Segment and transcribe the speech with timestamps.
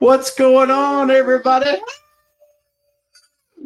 [0.00, 1.76] What's going on, everybody?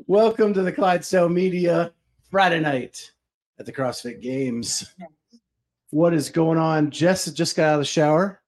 [0.06, 1.92] Welcome to the Clydesdale Media
[2.30, 3.12] Friday night
[3.58, 4.94] at the CrossFit Games.
[5.90, 6.90] What is going on?
[6.90, 8.40] Jess just got out of the shower.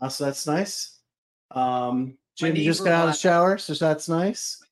[0.00, 1.00] Uh, so that's nice.
[1.50, 4.64] Um, Jimmy knees just got out of the shower, so that's nice.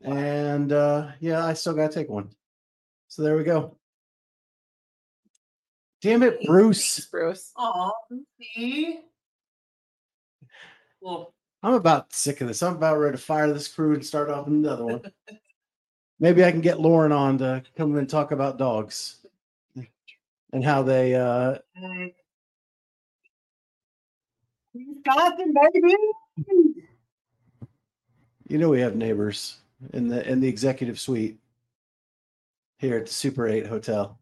[0.00, 2.30] And uh, yeah, I still got to take one.
[3.08, 3.76] So there we go.
[6.02, 7.04] Damn it, Bruce.
[7.06, 7.50] Bruce.
[7.56, 7.90] Aw,
[8.54, 9.00] see?
[11.00, 12.62] Well, I'm about sick of this.
[12.62, 15.02] I'm about ready to fire this crew and start off another one.
[16.18, 19.16] Maybe I can get Lauren on to come and talk about dogs
[20.52, 21.58] and how they uh
[24.74, 25.94] them, baby.
[28.48, 29.58] you know we have neighbors
[29.92, 31.38] in the in the executive suite
[32.78, 34.18] here at the Super 8 hotel.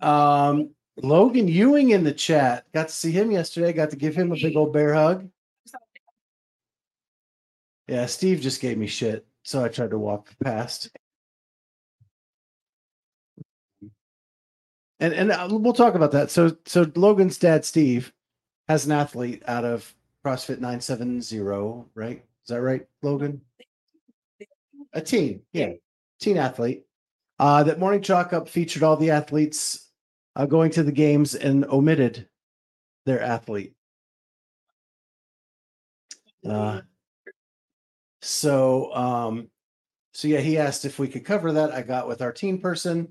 [0.00, 0.70] Um
[1.02, 2.64] Logan Ewing in the chat.
[2.72, 3.72] Got to see him yesterday.
[3.72, 5.28] Got to give him a big old bear hug.
[7.88, 10.90] Yeah, Steve just gave me shit, so I tried to walk past.
[15.00, 16.30] And and uh, we'll talk about that.
[16.30, 18.12] So so Logan's dad Steve
[18.68, 19.92] has an athlete out of
[20.24, 21.40] CrossFit 970,
[21.94, 22.22] right?
[22.44, 23.40] Is that right, Logan?
[24.92, 25.72] A teen, yeah,
[26.20, 26.84] teen athlete.
[27.40, 29.81] Uh, that morning chalk up featured all the athletes
[30.36, 32.28] uh, going to the games and omitted
[33.06, 33.74] their athlete.
[36.48, 36.80] Uh,
[38.20, 39.48] so, um,
[40.12, 41.72] so yeah, he asked if we could cover that.
[41.72, 43.08] I got with our team person.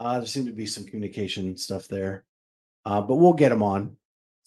[0.00, 2.24] Uh, there seemed to be some communication stuff there,
[2.84, 3.96] uh, but we'll get him on.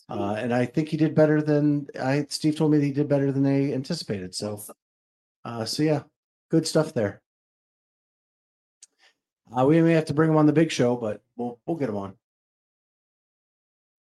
[0.10, 2.26] Uh, and I think he did better than I.
[2.30, 4.36] Steve told me that he did better than they anticipated.
[4.36, 4.62] So,
[5.46, 6.04] uh, so yeah,
[6.50, 7.22] good stuff there.
[9.58, 11.90] Uh, we may have to bring him on the big show, but we'll we'll get
[11.90, 12.14] him on.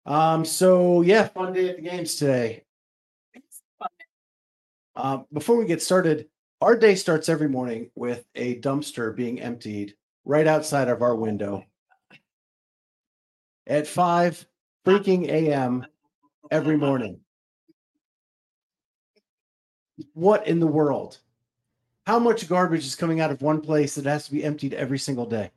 [0.05, 0.45] Um.
[0.45, 2.63] So yeah, fun day at the games today.
[4.95, 6.28] Uh, before we get started,
[6.59, 9.94] our day starts every morning with a dumpster being emptied
[10.25, 11.63] right outside of our window
[13.67, 14.45] at 5
[14.85, 15.85] freaking a.m.
[16.49, 17.19] every morning.
[20.13, 21.19] What in the world?
[22.07, 24.97] How much garbage is coming out of one place that has to be emptied every
[24.97, 25.51] single day?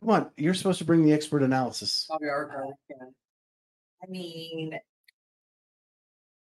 [0.00, 2.06] Come on, you're supposed to bring the expert analysis.
[2.08, 3.14] Probably our garlic can.
[4.02, 4.78] I mean,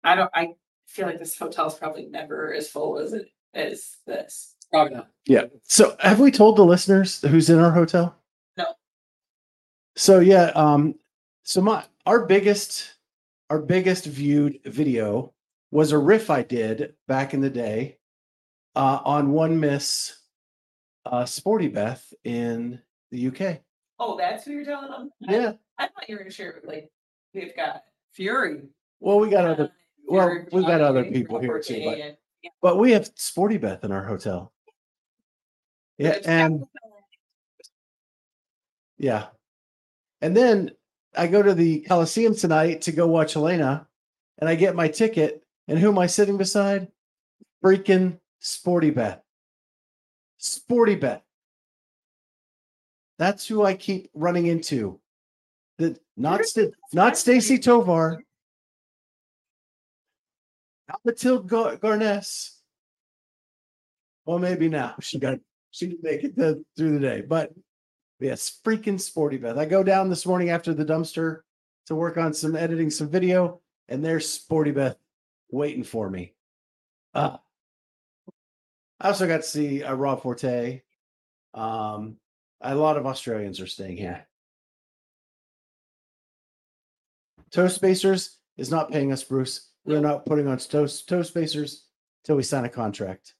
[0.04, 0.54] I don't, I
[0.86, 4.54] feel like this hotel's probably never as full as it is this.
[4.70, 5.08] Probably not.
[5.26, 5.44] Yeah.
[5.64, 8.16] So have we told the listeners who's in our hotel?
[8.56, 8.66] No.
[9.96, 10.96] So yeah, um,
[11.44, 12.94] so my our biggest
[13.48, 15.32] our biggest viewed video
[15.70, 17.98] was a riff I did back in the day
[18.74, 20.18] uh on one miss
[21.04, 22.80] uh Sporty Beth in
[23.10, 23.60] the UK.
[23.98, 25.10] Oh, that's who you're telling them?
[25.20, 25.52] Yeah.
[25.78, 26.90] I thought you were gonna share it with like,
[27.34, 28.62] we've got Fury.
[29.00, 29.68] Well, we got other uh,
[30.06, 32.16] well, Fury, we've got other people here too, but and-
[32.62, 34.52] but we have Sporty Beth in our hotel.
[35.98, 36.64] Yeah, and
[38.98, 39.26] Yeah.
[40.20, 40.70] And then
[41.16, 43.88] I go to the Coliseum tonight to go watch Elena,
[44.38, 45.42] and I get my ticket.
[45.68, 46.88] And who am I sitting beside?
[47.64, 49.20] Freaking Sporty Beth.
[50.38, 51.22] Sporty Beth.
[53.18, 55.00] That's who I keep running into.
[55.78, 57.18] The not so not.
[57.18, 58.22] Stacy Tovar,
[60.88, 62.50] not Matilde Gar- Garnes.
[64.24, 65.38] Well, maybe now she got
[65.70, 67.52] she didn't make it the, through the day, but
[68.20, 69.58] yes, freaking sporty Beth.
[69.58, 71.40] I go down this morning after the dumpster
[71.86, 74.96] to work on some editing, some video, and there's sporty Beth
[75.50, 76.34] waiting for me.
[77.14, 77.36] Uh,
[78.98, 80.82] I also got to see uh, Rob Forte.
[81.54, 82.16] Um,
[82.72, 84.26] a lot of Australians are staying here.
[87.50, 89.70] Toast Spacers is not paying us, Bruce.
[89.84, 91.86] We're not putting on Toast Toast Spacers
[92.24, 93.34] till we sign a contract.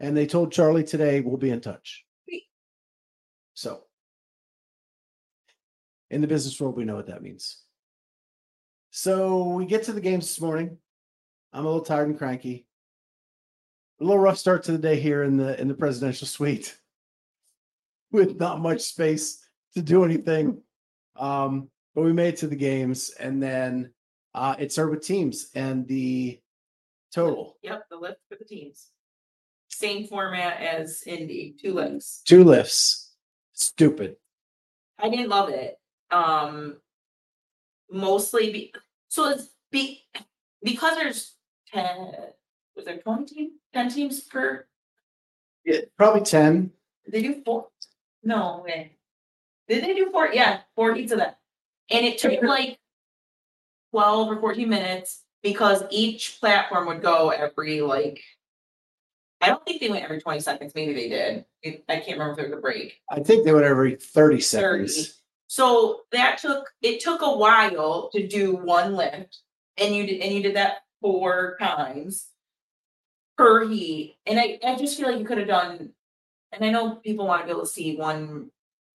[0.00, 2.04] And they told Charlie today we'll be in touch.
[3.54, 3.82] So,
[6.10, 7.62] in the business world, we know what that means.
[8.90, 10.78] So we get to the games this morning.
[11.52, 12.66] I'm a little tired and cranky.
[14.00, 16.78] A little rough start to the day here in the in the presidential suite,
[18.12, 19.44] with not much space
[19.74, 20.60] to do anything.
[21.16, 23.90] Um, but we made it to the games and then
[24.34, 26.38] uh it started with teams and the
[27.12, 28.90] total Yep, the lift for the teams.
[29.68, 32.22] Same format as Indy, two lifts.
[32.24, 33.12] two lifts.
[33.52, 34.16] Stupid.
[34.98, 35.78] I didn't love it.
[36.10, 36.76] Um.
[37.90, 38.74] Mostly be,
[39.08, 40.04] so it's be,
[40.62, 41.36] because there's
[41.72, 42.12] ten,
[42.76, 44.66] was there twenty team, ten teams per,
[45.64, 46.70] Yeah, probably 10.
[47.10, 47.68] they do four?
[48.22, 48.70] No eh.
[48.70, 48.96] way.
[49.68, 50.30] Did they do four?
[50.32, 51.32] Yeah, four each of them.
[51.90, 52.78] And it took like
[53.92, 58.22] twelve or fourteen minutes because each platform would go every like.
[59.40, 61.44] I don't think they went every twenty seconds, maybe they did.
[61.88, 63.00] I can't remember if there was a break.
[63.10, 64.40] I think they went every 30 30.
[64.40, 65.22] seconds.
[65.48, 69.40] So that took, it took a while to do one lift
[69.78, 72.26] and you did, and you did that four times.
[73.36, 75.90] Per heat, and I, I just feel like you could have done,
[76.52, 78.50] and I know people wanna be able to see one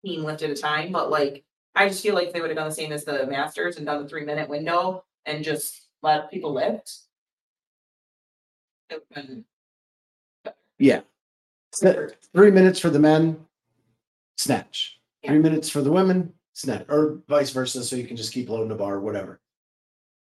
[0.04, 1.44] team lift at a time, but like.
[1.76, 4.02] I just feel like they would have done the same as the masters and done
[4.02, 6.92] the three minute window and just let people lift.
[9.14, 9.44] Been
[10.80, 11.02] Yeah.
[12.34, 13.46] Three minutes for the men,
[14.36, 14.98] snatch.
[15.24, 17.84] Three minutes for the women, snatch, or vice versa.
[17.84, 19.40] So you can just keep loading the bar, whatever.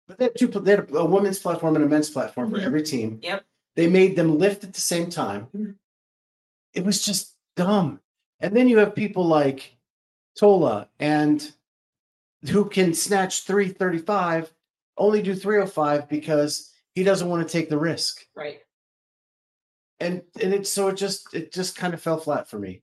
[0.10, 2.66] But they had two, they had a women's platform and a men's platform for Mhm.
[2.66, 3.20] every team.
[3.24, 3.46] Yep.
[3.78, 5.80] They made them lift at the same time.
[6.74, 8.00] It was just dumb.
[8.40, 9.76] And then you have people like
[10.38, 11.52] Tola and
[12.50, 14.52] who can snatch 335,
[14.98, 18.26] only do 305 because he doesn't want to take the risk.
[18.36, 18.62] Right,
[20.00, 22.82] And and it so it just it just kind of fell flat for me.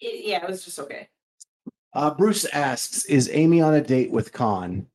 [0.00, 1.08] it, yeah, it was just okay.
[1.94, 4.86] Uh, Bruce asks, "Is Amy on a date with Khan?"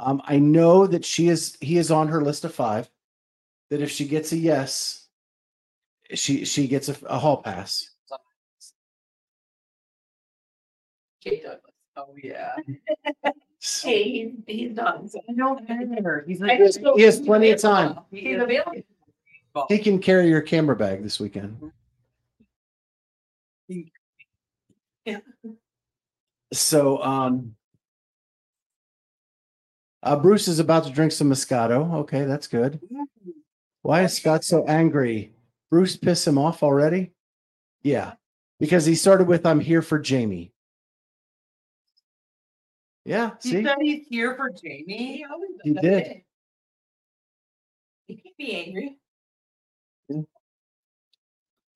[0.00, 1.56] Um, I know that she is.
[1.60, 2.90] He is on her list of five.
[3.70, 5.01] That if she gets a yes,
[6.14, 7.88] she she gets a, a hall pass.
[11.22, 11.60] Kate Douglas.
[11.96, 12.52] Oh, yeah.
[13.60, 15.08] So- Hey, he's, he's done.
[15.08, 16.24] so- I don't care.
[16.26, 16.58] He's I like.
[16.58, 17.98] just don't- he has plenty of time.
[18.10, 18.82] He's available.
[19.68, 21.70] He can carry your camera bag this weekend.
[25.04, 25.18] Yeah.
[26.52, 27.54] So, um,
[30.02, 31.94] uh, Bruce is about to drink some Moscato.
[32.00, 32.80] Okay, that's good.
[33.82, 35.32] Why is Scott so angry?
[35.72, 37.12] Bruce piss him off already?
[37.82, 38.12] Yeah,
[38.60, 40.52] because he started with "I'm here for Jamie."
[43.06, 45.24] Yeah, He see, said he's here for Jamie.
[45.64, 46.22] he did.
[48.06, 48.98] He can be angry.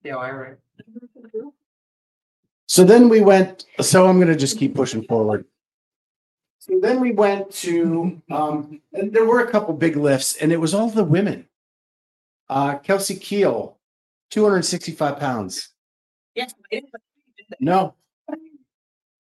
[0.05, 0.57] Yeah, I right.
[2.67, 3.65] So then we went.
[3.81, 5.47] So I'm going to just keep pushing forward.
[6.59, 10.61] So then we went to, um, and there were a couple big lifts, and it
[10.61, 11.49] was all the women.
[12.49, 13.76] Uh, Kelsey Kiel,
[14.31, 15.71] 265 pounds.
[16.35, 16.53] Yes.
[17.61, 17.95] No.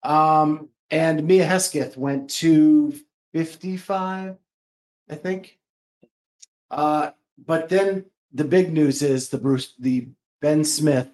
[0.03, 2.95] Um, and Mia Hesketh went to
[3.33, 4.37] 55,
[5.11, 5.59] I think.
[6.71, 10.09] Uh, but then the big news is the Bruce, the
[10.41, 11.09] Ben Smith,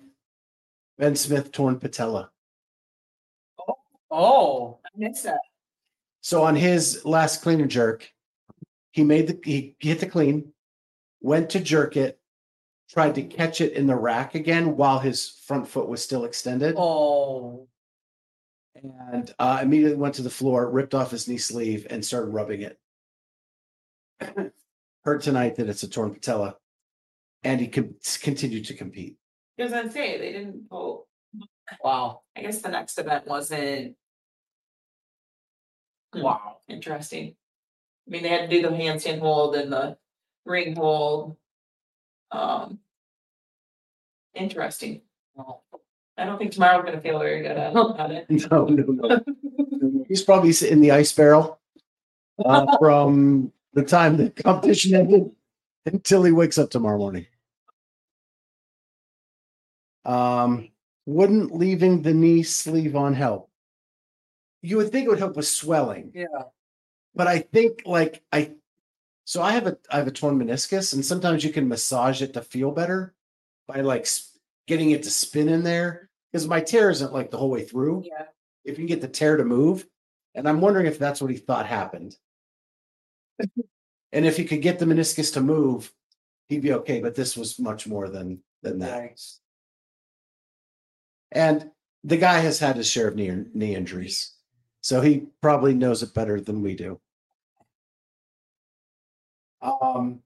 [0.99, 2.31] Ben Smith torn patella.
[4.11, 5.41] Oh, I missed that.
[6.21, 8.11] So on his last clean and jerk,
[8.93, 10.53] he made the he hit the clean,
[11.21, 12.21] went to jerk it,
[12.93, 16.75] tried to catch it in the rack again while his front foot was still extended,
[16.77, 17.67] oh.
[18.75, 22.63] and uh, immediately went to the floor, ripped off his knee sleeve, and started rubbing
[22.63, 22.79] it.
[25.05, 26.57] Heard tonight that it's a torn patella,
[27.43, 29.17] and he could continued to compete.
[29.57, 31.09] Because I'd say they didn't pull,
[31.83, 32.23] Wow.
[32.37, 33.97] I guess the next event wasn't.
[36.13, 36.59] hmm, Wow.
[36.69, 37.37] Interesting.
[38.07, 39.97] I mean, they had to do the handstand hold and the
[40.45, 41.37] ring hold.
[42.31, 42.79] Um.
[44.35, 45.03] Interesting.
[46.19, 48.27] I don't think tomorrow we're gonna feel very good at at it.
[48.51, 50.05] No, no, no.
[50.09, 51.59] He's probably sitting in the ice barrel
[52.45, 55.31] uh, from the time the competition ended
[55.87, 57.27] until he wakes up tomorrow morning.
[60.05, 60.71] Um,
[61.07, 63.49] wouldn't leaving the knee sleeve on help?
[64.63, 66.27] You would think it would help with swelling, Yeah.
[67.15, 68.53] but I think like I,
[69.25, 72.33] so I have a I have a torn meniscus, and sometimes you can massage it
[72.35, 73.15] to feel better
[73.73, 74.07] by like
[74.67, 78.05] getting it to spin in there because my tear isn't like the whole way through
[78.07, 78.27] Yeah,
[78.65, 79.87] if you can get the tear to move.
[80.35, 82.17] And I'm wondering if that's what he thought happened.
[84.13, 85.93] and if he could get the meniscus to move,
[86.49, 87.01] he'd be okay.
[87.01, 89.03] But this was much more than than that.
[89.03, 89.39] Yikes.
[91.33, 91.71] And
[92.05, 94.35] the guy has had his share of knee knee injuries,
[94.81, 97.01] so he probably knows it better than we do.
[99.61, 100.21] Um,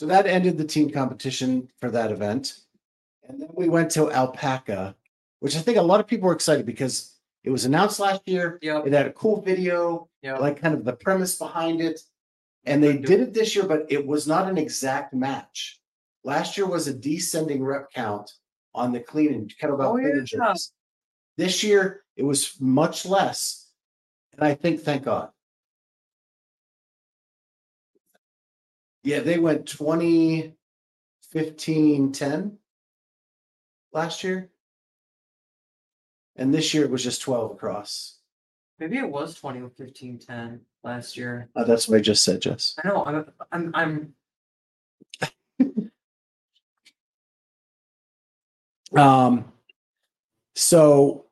[0.00, 2.60] so that ended the team competition for that event,
[3.28, 4.96] and then we went to Alpaca,
[5.40, 8.58] which I think a lot of people were excited because it was announced last year.
[8.62, 10.40] Yep, It had a cool video, yep.
[10.40, 12.00] like kind of the premise behind it.
[12.64, 15.78] And they did it this year, but it was not an exact match.
[16.24, 18.32] Last year was a descending rep count
[18.74, 20.22] on the clean and kettlebell Oh, yeah.
[20.24, 20.72] jerks.
[21.36, 23.66] This year, it was much less.
[24.32, 25.28] And I think, thank God.
[29.02, 30.54] Yeah, they went 20,
[31.30, 32.58] 15, 10
[33.92, 34.50] last year.
[36.36, 38.18] And this year it was just 12 across.
[38.78, 41.48] Maybe it was 20 or 15, 10 last year.
[41.54, 42.76] Uh, that's what I just said, Jess.
[42.82, 44.14] I know, I'm, I'm, I'm,
[48.96, 49.44] Um,
[50.56, 51.26] so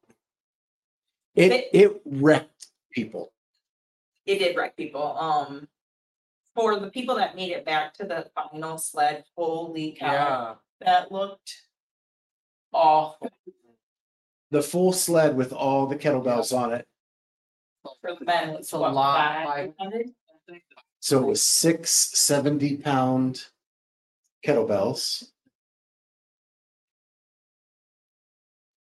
[1.34, 3.32] it, it wrecked people.
[4.26, 5.66] It did wreck people, um.
[6.58, 10.54] For the people that made it back to the final sled, holy cow, yeah.
[10.80, 11.54] that looked.
[12.72, 13.30] Awful
[14.50, 16.84] The full sled with all the kettlebells on it.
[18.00, 20.06] for the men, it's It's a what, lot, five five- hundred?
[20.98, 23.44] So it was six 70 pound
[24.44, 25.28] kettlebells.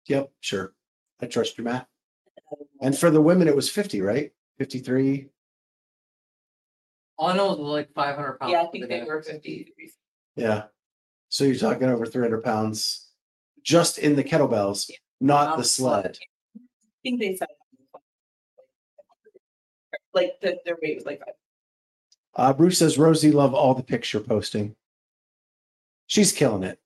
[0.08, 0.74] Yep, sure.
[1.22, 1.88] I trust your math.
[2.82, 4.32] And for the women, it was 50, right?
[4.60, 5.30] 53.
[7.18, 8.52] All I know is it was like 500 pounds.
[8.52, 9.74] Yeah, I think they were fifty.
[10.36, 10.64] Yeah.
[11.30, 13.10] So you're talking over 300 pounds
[13.64, 14.90] just in the kettlebells,
[15.20, 16.18] not Not the the sled.
[16.56, 16.60] I
[17.04, 17.48] think they said.
[20.14, 21.34] Like the, their weight was like, five.
[22.36, 24.76] Uh, Bruce says Rosie love all the picture posting.
[26.08, 26.80] She's killing it.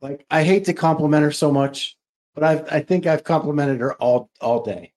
[0.00, 1.96] Like I hate to compliment her so much,
[2.34, 4.92] but I've, I think I've complimented her all all day.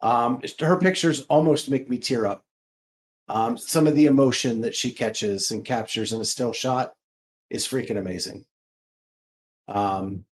[0.00, 2.44] Um, her pictures almost make me tear up.
[3.30, 6.94] Um, some of the emotion that she catches and captures in a still shot
[7.48, 8.44] is freaking amazing.
[9.68, 10.24] Um,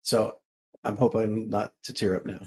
[0.00, 0.38] so
[0.84, 2.40] I'm hoping not to tear up now.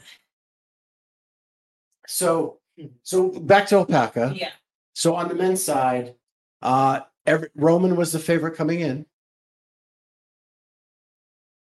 [2.08, 2.58] So,
[3.04, 4.34] so back to alpaca.
[4.36, 4.50] yeah,
[4.94, 6.16] So on the men's side,
[6.64, 9.06] uh, every, Roman was the favorite coming in.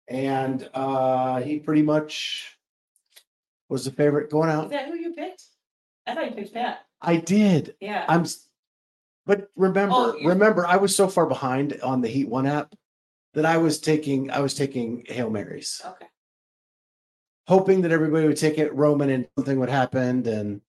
[0.08, 2.58] And uh, he pretty much
[3.68, 4.70] was the favorite going is out.
[4.70, 5.44] that who you picked?
[6.08, 7.76] I thought you picked Pat, I did.
[7.82, 8.06] yeah.
[8.08, 8.26] I'm,
[9.26, 12.74] but remember, Oh, remember, I was so far behind on the Heat One app
[13.34, 16.08] that I was taking, I was taking Hail Marys, Okay,
[17.48, 20.62] hoping that everybody would take it Roman and something would happen and,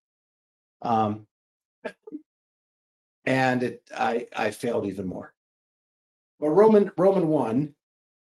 [0.83, 1.27] um,
[3.25, 5.33] and it, I, I failed even more.
[6.41, 7.75] But Roman, Roman won.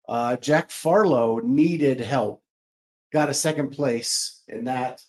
[0.06, 2.42] Uh, Jack Farlow needed help,
[3.12, 5.00] got a second place in that,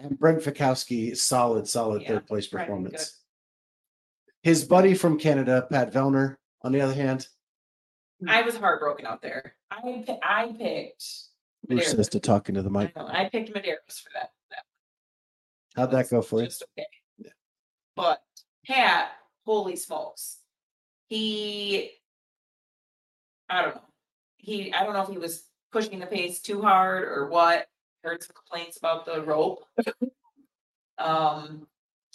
[0.00, 3.18] and Brent Fikowski, solid, solid Yeah, third place performance.
[4.42, 7.28] His buddy from Canada, Pat Vellner, on the other hand,
[8.26, 9.54] I was heartbroken out there.
[9.70, 11.04] I, pi- I picked.
[11.70, 11.84] Medeiros.
[11.84, 12.96] says to talking to the I mic.
[12.96, 14.30] know, I picked Medeiros for that.
[14.50, 14.64] that
[15.76, 16.46] How'd that go for you?
[16.46, 16.86] just okay.
[17.18, 17.30] Yeah.
[17.96, 18.22] But
[18.66, 19.10] Pat,
[19.46, 20.38] holy smokes.
[21.08, 21.90] He
[23.48, 23.82] I don't know.
[24.38, 27.66] He I don't know if he was pushing the pace too hard or what.
[28.02, 29.64] Heard some complaints about the rope.
[30.98, 31.66] um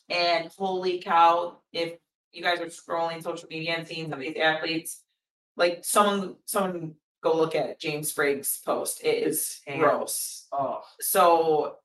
[0.10, 1.94] and holy cow, if
[2.32, 5.02] you guys are scrolling social media and seeing some of these athletes,
[5.58, 9.04] like someone someone go look at James Sprague's post.
[9.04, 9.80] It is Damn.
[9.80, 11.78] gross Oh, so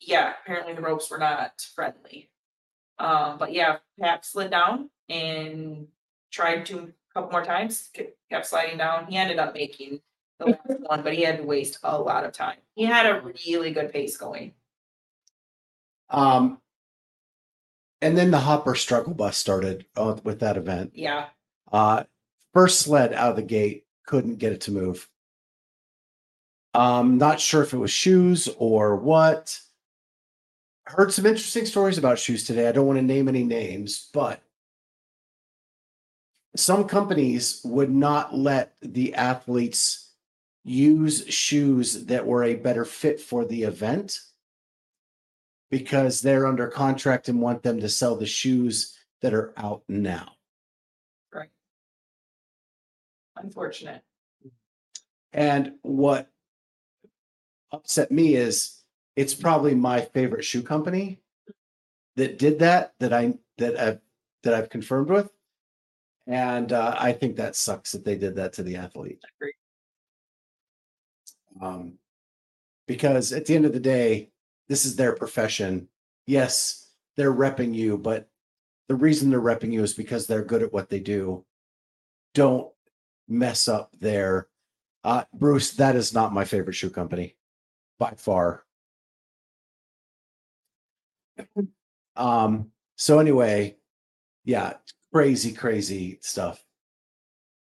[0.00, 2.30] yeah, apparently the ropes were not friendly.
[2.98, 5.86] Um, but yeah, Pat slid down and
[6.30, 7.90] tried to a couple more times,
[8.30, 9.06] kept sliding down.
[9.06, 10.00] He ended up making
[10.44, 12.56] the last one, but he had to waste a lot of time.
[12.74, 14.54] He had a really good pace going.
[16.10, 16.58] Um,
[18.00, 20.92] and then the Hopper struggle bus started uh, with that event.
[20.94, 21.26] Yeah,
[21.70, 22.04] Uh,
[22.52, 25.08] first sled out of the gate couldn't get it to move.
[26.74, 29.58] Um, not sure if it was shoes or what.
[30.86, 32.68] Heard some interesting stories about shoes today.
[32.68, 34.42] I don't want to name any names, but
[36.56, 40.01] some companies would not let the athletes
[40.64, 44.20] use shoes that were a better fit for the event
[45.70, 50.32] because they're under contract and want them to sell the shoes that are out now.
[51.32, 51.48] Right.
[53.36, 54.02] Unfortunate.
[55.32, 56.28] And what
[57.72, 58.82] upset me is
[59.16, 61.20] it's probably my favorite shoe company
[62.16, 63.98] that did that that I that I
[64.42, 65.30] that I've confirmed with.
[66.26, 69.18] And uh, I think that sucks that they did that to the athlete.
[69.36, 69.54] Agree.
[71.60, 71.94] Um,
[72.86, 74.30] because at the end of the day,
[74.68, 75.88] this is their profession.
[76.26, 78.28] Yes, they're repping you, but
[78.88, 81.44] the reason they're repping you is because they're good at what they do.
[82.34, 82.72] Don't
[83.28, 84.48] mess up their
[85.04, 87.36] Uh, Bruce, that is not my favorite shoe company
[87.98, 88.64] by far.
[92.14, 93.76] Um, so anyway,
[94.44, 94.74] yeah,
[95.14, 96.62] crazy, crazy stuff.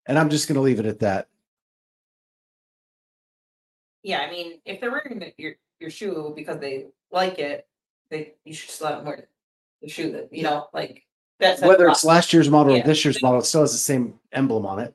[0.05, 1.29] And I'm just going to leave it at that.
[4.03, 7.67] Yeah, I mean, if they're wearing the- your, your shoe because they like it,
[8.11, 9.29] they, you should just let them wear
[9.81, 11.05] the shoe that, you know, like.
[11.39, 11.61] That's.
[11.61, 14.65] Whether it's last year's model or this year's model, it still has the same emblem
[14.65, 14.95] on it.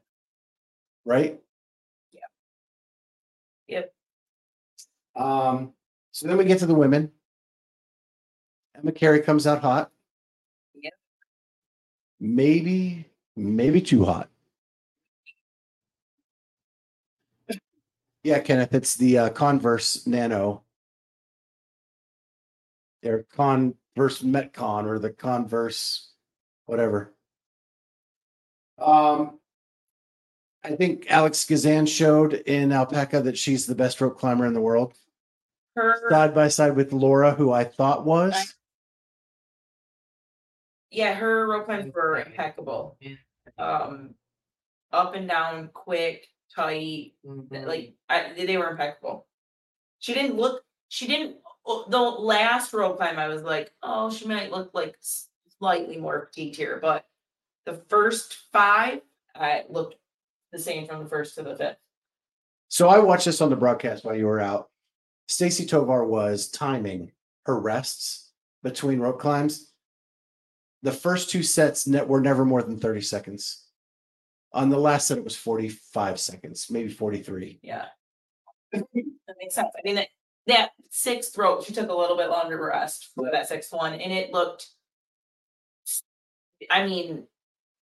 [1.03, 1.39] Right?
[2.13, 2.21] Yeah.
[3.67, 3.93] Yep.
[5.15, 5.73] Um,
[6.11, 7.11] so then we get to the women.
[8.75, 9.91] Emma Carey comes out hot.
[10.75, 10.93] Yep.
[12.19, 14.29] Maybe, maybe too hot.
[18.27, 20.63] Yeah, Kenneth, it's the uh, Converse Nano.
[23.01, 26.11] They're Converse Metcon or the Converse,
[26.65, 27.13] whatever.
[28.77, 29.39] Um,
[30.61, 34.59] I think Alex Gazan showed in Alpaca that she's the best rope climber in the
[34.59, 34.93] world,
[35.77, 38.33] Her, side by side with Laura, who I thought was.
[38.35, 38.43] I-
[40.91, 42.97] yeah, her rope climbs were impeccable.
[43.57, 44.15] Um,
[44.91, 46.27] up and down, quick,
[46.57, 47.65] tight, Mhm.
[47.65, 49.27] like I, they were impeccable.
[49.99, 50.63] She didn't look.
[50.89, 51.37] She didn't.
[51.65, 54.97] oh, The last rope climb, I was like, oh, she might look like
[55.59, 57.05] slightly more petite here, but
[57.65, 59.01] the first five,
[59.35, 59.95] I looked
[60.51, 61.77] the same from the first to the fifth.
[62.69, 64.69] So I watched this on the broadcast while you were out.
[65.27, 67.11] Stacy Tovar was timing
[67.45, 68.31] her rests
[68.63, 69.71] between rope climbs.
[70.83, 73.65] The first two sets ne- were never more than 30 seconds.
[74.53, 77.59] On the last set, it was 45 seconds, maybe 43.
[77.61, 77.85] Yeah,
[78.71, 78.83] that
[79.39, 79.69] makes sense.
[79.77, 80.07] I mean that
[80.47, 83.93] that sixth rope, she took a little bit longer to rest for that sixth one,
[83.93, 84.67] and it looked.
[86.71, 87.23] I mean,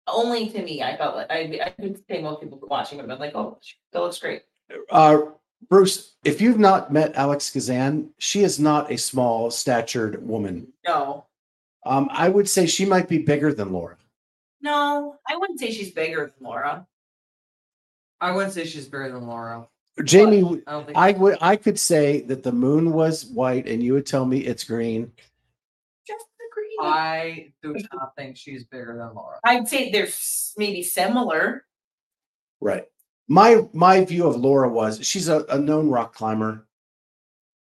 [0.07, 3.19] only to me, I felt like I I could say most people watching would have
[3.19, 3.59] been like, oh,
[3.93, 4.41] that looks great.
[4.89, 5.21] Uh,
[5.69, 10.73] Bruce, if you've not met Alex Gazan, she is not a small statured woman.
[10.85, 11.27] No,
[11.85, 13.97] Um, I would say she might be bigger than Laura.
[14.65, 16.85] No, I wouldn't say she's bigger than Laura.
[18.19, 19.67] I wouldn't say she's bigger than Laura.
[20.03, 20.97] Jamie, I don't think.
[20.97, 24.39] I would I could say that the moon was white and you would tell me
[24.39, 25.11] it's green.
[26.07, 26.77] Just agree.
[26.81, 29.39] I do not think she's bigger than Laura.
[29.45, 31.63] I'd say they're s- maybe similar.
[32.59, 32.85] Right.
[33.29, 36.67] My my view of Laura was she's a, a known rock climber.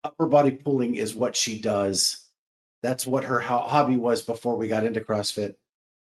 [0.04, 2.26] Upper body pulling is what she does.
[2.84, 5.56] That's what her ho- hobby was before we got into CrossFit.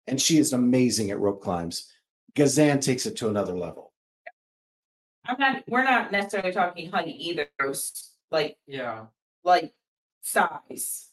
[0.07, 1.89] And she is amazing at rope climbs.
[2.35, 3.93] Gazan takes it to another level.
[5.25, 5.63] I'm not.
[5.69, 7.47] We're not necessarily talking height either.
[8.31, 9.05] Like Yeah.
[9.43, 9.73] like
[10.21, 11.09] size.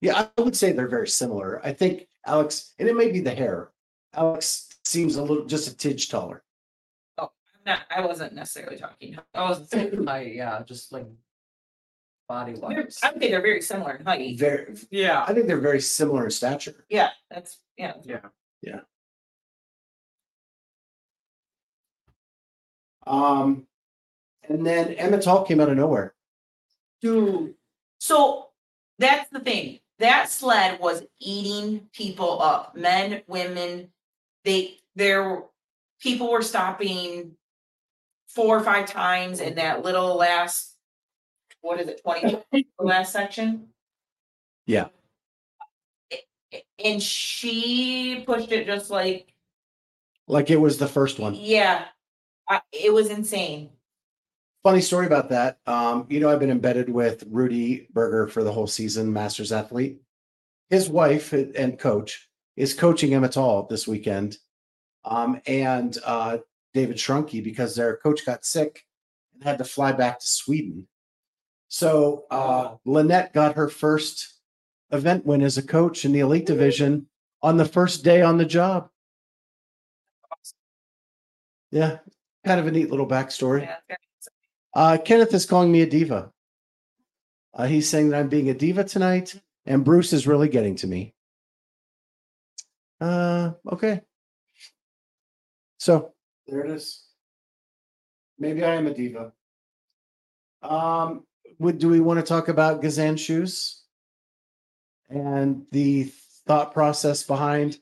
[0.00, 1.64] Yeah, I would say they're very similar.
[1.64, 3.70] I think Alex, and it may be the hair.
[4.12, 6.44] Alex seems a little just a tidge taller.
[7.18, 7.80] Oh, I'm not.
[7.90, 9.14] I wasn't necessarily talking.
[9.14, 9.24] height.
[9.34, 11.06] I was thinking height, yeah, just like
[12.28, 12.98] body They're- wise.
[13.02, 14.38] I think they're very similar in height.
[14.38, 15.24] Very, Yeah.
[15.26, 16.84] I think they're very similar in stature.
[16.88, 17.94] Yeah, that's yeah.
[18.04, 18.20] Yeah.
[18.62, 18.80] Yeah.
[23.06, 23.66] Um,
[24.48, 26.14] and then Emma Tall came out of nowhere.
[27.02, 27.54] Dude.
[27.98, 28.48] So
[28.98, 29.80] that's the thing.
[29.98, 32.74] That sled was eating people up.
[32.76, 33.90] Men, women,
[34.44, 35.44] they there were
[36.00, 37.32] people were stopping
[38.28, 40.73] four or five times in that little last
[41.64, 43.68] what is it, 20 the last section?
[44.66, 44.88] Yeah.
[46.84, 49.32] And she pushed it just like
[50.28, 51.34] Like it was the first one.
[51.34, 51.86] yeah.
[52.48, 53.70] I, it was insane.
[54.62, 55.58] Funny story about that.
[55.66, 60.00] Um, you know, I've been embedded with Rudy Berger for the whole season, Masters athlete.
[60.68, 64.36] His wife and coach is coaching Emma Tall this weekend.
[65.06, 66.38] Um, and uh,
[66.74, 68.84] David Shrunky because their coach got sick
[69.32, 70.86] and had to fly back to Sweden.
[71.74, 74.34] So uh, Lynette got her first
[74.92, 77.08] event win as a coach in the elite division
[77.42, 78.90] on the first day on the job.
[81.72, 81.98] Yeah,
[82.46, 83.62] kind of a neat little backstory.
[83.62, 83.96] Yeah,
[84.72, 86.30] Uh, Kenneth is calling me a diva.
[87.52, 89.34] Uh, he's saying that I'm being a diva tonight,
[89.66, 91.12] and Bruce is really getting to me.
[93.00, 94.00] Uh, okay.
[95.78, 96.14] So
[96.46, 97.02] there it is.
[98.38, 99.32] Maybe I am a diva.
[100.62, 101.24] Um,
[101.58, 103.82] would do we want to talk about Gazan shoes
[105.08, 106.04] and the
[106.46, 107.78] thought process behind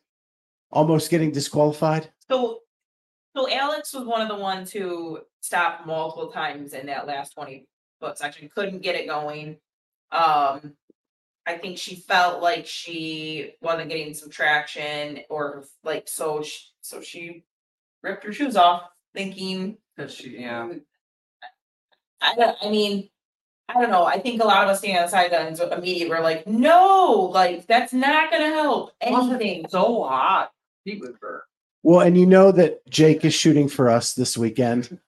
[0.70, 2.10] almost getting disqualified?
[2.28, 2.60] So,
[3.36, 7.66] so Alex was one of the ones who stopped multiple times in that last twenty
[8.00, 9.58] foot section, couldn't get it going.
[10.10, 10.74] Um,
[11.46, 17.00] I think she felt like she wasn't getting some traction or like, so she, so
[17.00, 17.44] she
[18.02, 20.72] ripped her shoes off thinking Cause she, yeah,
[22.22, 23.10] I I mean,
[23.74, 26.20] I don't know, I think a lot of us standing on the sidelines immediately were
[26.20, 29.66] like, no, like, that's not gonna help anything.
[29.68, 30.52] so hot,
[30.84, 31.40] feet would burn.
[31.82, 34.98] Well, and you know that Jake is shooting for us this weekend.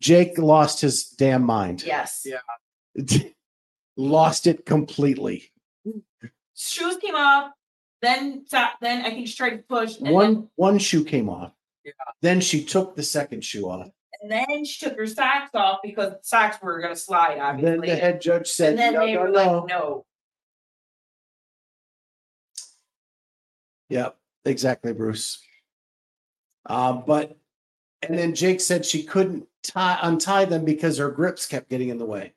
[0.00, 1.82] Jake lost his damn mind.
[1.82, 2.24] Yes.
[2.24, 2.40] Yeah.
[3.96, 5.50] lost it completely.
[6.54, 7.52] Shoes came off,
[8.02, 11.28] then stop, then I think she tried to push, and then, One one shoe came
[11.28, 11.52] off.
[11.84, 11.92] Yeah.
[12.20, 13.90] Then she took the second shoe off.
[14.22, 17.86] And then she took her socks off because socks were gonna slide, obviously.
[17.86, 19.66] Then the head judge said, And then no, they no, were like, no.
[19.68, 20.06] no,
[23.88, 25.42] Yep, exactly, Bruce.
[26.66, 27.36] Uh, but
[28.02, 31.98] and then Jake said she couldn't tie untie them because her grips kept getting in
[31.98, 32.32] the way.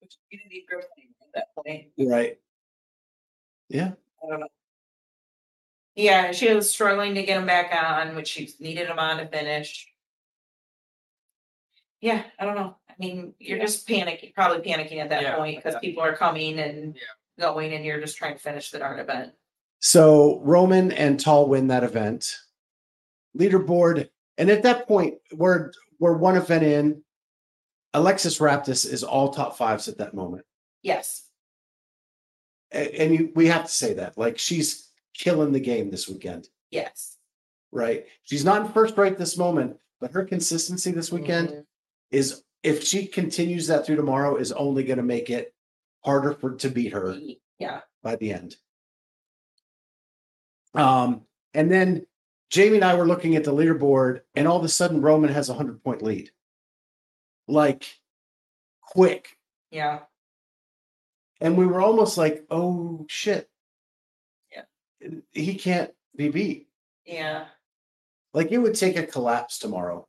[0.00, 1.88] which you didn't need grips at that point.
[1.98, 2.38] Right.
[3.68, 3.92] Yeah.
[4.24, 4.48] I don't know.
[5.96, 9.26] Yeah, she was struggling to get them back on, which she needed them on to
[9.26, 9.86] finish.
[12.00, 12.76] Yeah, I don't know.
[12.88, 16.58] I mean, you're just panicking, probably panicking at that Yeah, point because people are coming
[16.58, 17.02] and Yeah.
[17.46, 19.32] going and you're just trying to finish the darn event.
[19.80, 22.38] So Roman and Tall win that event.
[23.36, 27.02] Leaderboard, and at that point, we're we're one event in.
[27.94, 30.44] Alexis Raptis is all top fives at that moment.
[30.82, 31.28] Yes,
[32.72, 34.18] A- And, you, we have to say that.
[34.18, 37.16] Like she's killing the game this weekend, yes.
[37.72, 38.06] right?
[38.24, 41.64] She's not in first right this moment, but her consistency this weekend Mhm.
[42.10, 45.54] Is if she continues that through tomorrow, is only going to make it
[46.04, 47.16] harder for to beat her.
[47.58, 48.56] Yeah, by the end.
[50.74, 51.22] Um,
[51.54, 52.06] and then
[52.50, 55.48] Jamie and I were looking at the leaderboard, and all of a sudden Roman has
[55.48, 56.30] a hundred point lead.
[57.48, 57.86] Like
[58.82, 59.28] quick.
[59.70, 60.00] yeah,
[61.40, 63.48] And we were almost like, oh shit.
[64.52, 65.08] Yeah.
[65.32, 66.68] He can't be beat.
[67.04, 67.46] yeah.
[68.34, 70.06] Like it would take a collapse tomorrow.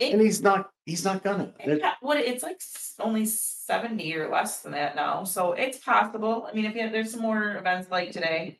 [0.00, 1.52] And he's not he's not gonna.
[1.58, 5.78] It ha- What, it's like s- only seventy or less than that now, so it's
[5.78, 6.46] possible.
[6.50, 8.58] I mean, if you, there's some more events like today.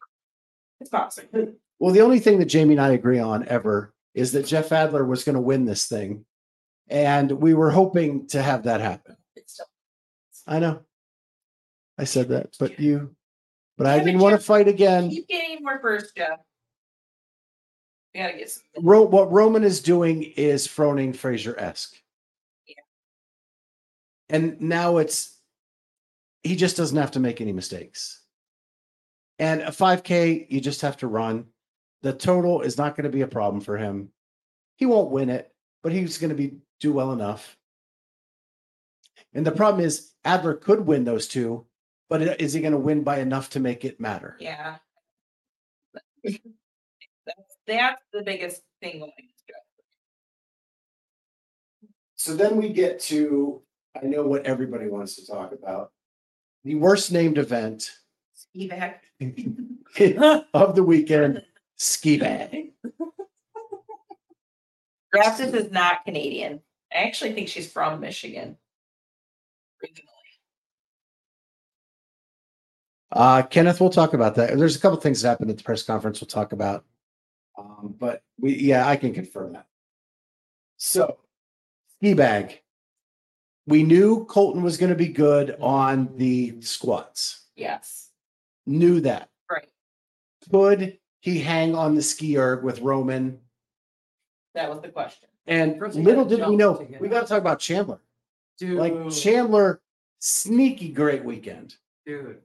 [0.81, 1.55] It's possible.
[1.79, 5.05] Well, the only thing that Jamie and I agree on ever is that Jeff Adler
[5.05, 6.25] was going to win this thing.
[6.89, 9.17] And we were hoping to have that happen.
[9.37, 9.67] It's still.
[10.47, 10.81] I know.
[11.99, 13.15] I said that, but you,
[13.77, 15.11] but I Yeah, but didn't want to Jeff- fight again.
[15.11, 16.39] Keep getting more first, Jeff.
[18.19, 18.65] Gotta get some.
[18.81, 21.97] Ro- what Roman is doing is Froning Fraser esque.
[22.67, 22.75] Yeah.
[24.29, 25.37] And now it's,
[26.43, 28.21] he just doesn't have to make any mistakes.
[29.39, 31.47] And a 5K, you just have to run.
[32.03, 34.09] The total is not going to be a problem for him.
[34.77, 35.53] He won't win it,
[35.85, 37.57] but he's going to be do well enough.
[39.33, 41.67] And the problem is Adler could win those two,
[42.09, 44.37] but is he going to win by enough to make it matter?
[44.41, 44.79] Yeah.
[47.69, 49.01] That's, that's the biggest thing.
[49.01, 49.13] going.
[52.17, 53.63] So then we get to,
[54.01, 55.93] I know what everybody wants to talk about.
[56.65, 57.91] The worst named event
[58.35, 59.05] Ski back.
[60.55, 61.43] of the weekend,
[61.77, 62.73] ski bag.
[65.15, 66.61] Graftis is not Canadian.
[66.93, 68.57] I actually think she's from Michigan.
[69.83, 70.09] Originally.
[73.11, 74.57] Uh, Kenneth, we'll talk about that.
[74.59, 76.85] There's a couple things that happened at the press conference we'll talk about.
[77.59, 79.67] Um, but we, yeah, I can confirm that.
[80.77, 81.19] So,
[81.97, 82.61] ski bag.
[83.67, 87.47] We knew Colten was going to be good on the squats.
[87.57, 88.11] Yes,
[88.67, 89.29] Knew that.
[89.51, 89.69] right.
[90.51, 93.41] Could he hang on the ski erg with Roman?
[94.55, 95.29] That was the question.
[95.47, 98.01] And First little did we know, we got to talk about Chandler.
[98.59, 99.81] Dude, Like Chandler,
[100.21, 101.77] sneaky great weekend.
[102.07, 102.39] dude,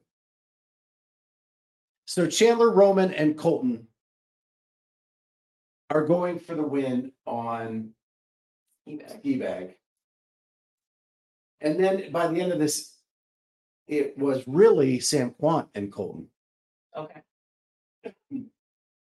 [2.06, 3.84] So Chandler, Roman, and Colten
[5.94, 7.90] are going for the win on
[9.06, 9.76] Ski bag.
[11.60, 12.96] And then by the end of this,
[13.86, 16.26] it was really Sam Kwant and Colten.
[16.96, 17.22] Okay.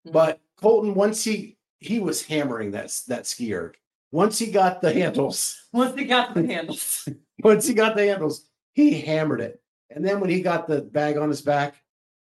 [0.05, 3.75] But Colten, once he he was hammering that that ski erg.
[4.11, 7.09] Once he got the handles, once he got the handles,
[7.43, 9.59] once he got the handles, he hammered it.
[9.89, 11.75] And then when he got the bag on his back,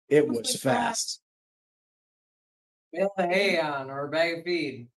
[0.09, 1.21] it Was was fast.
[2.95, 4.89] Have the hay on or a bag of feed.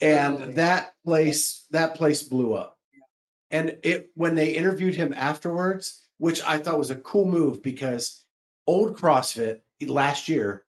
[0.00, 2.78] and that place that place blew up.
[3.50, 8.24] And it when they interviewed him afterwards which i thought was a cool move because
[8.66, 10.64] old crossfit last year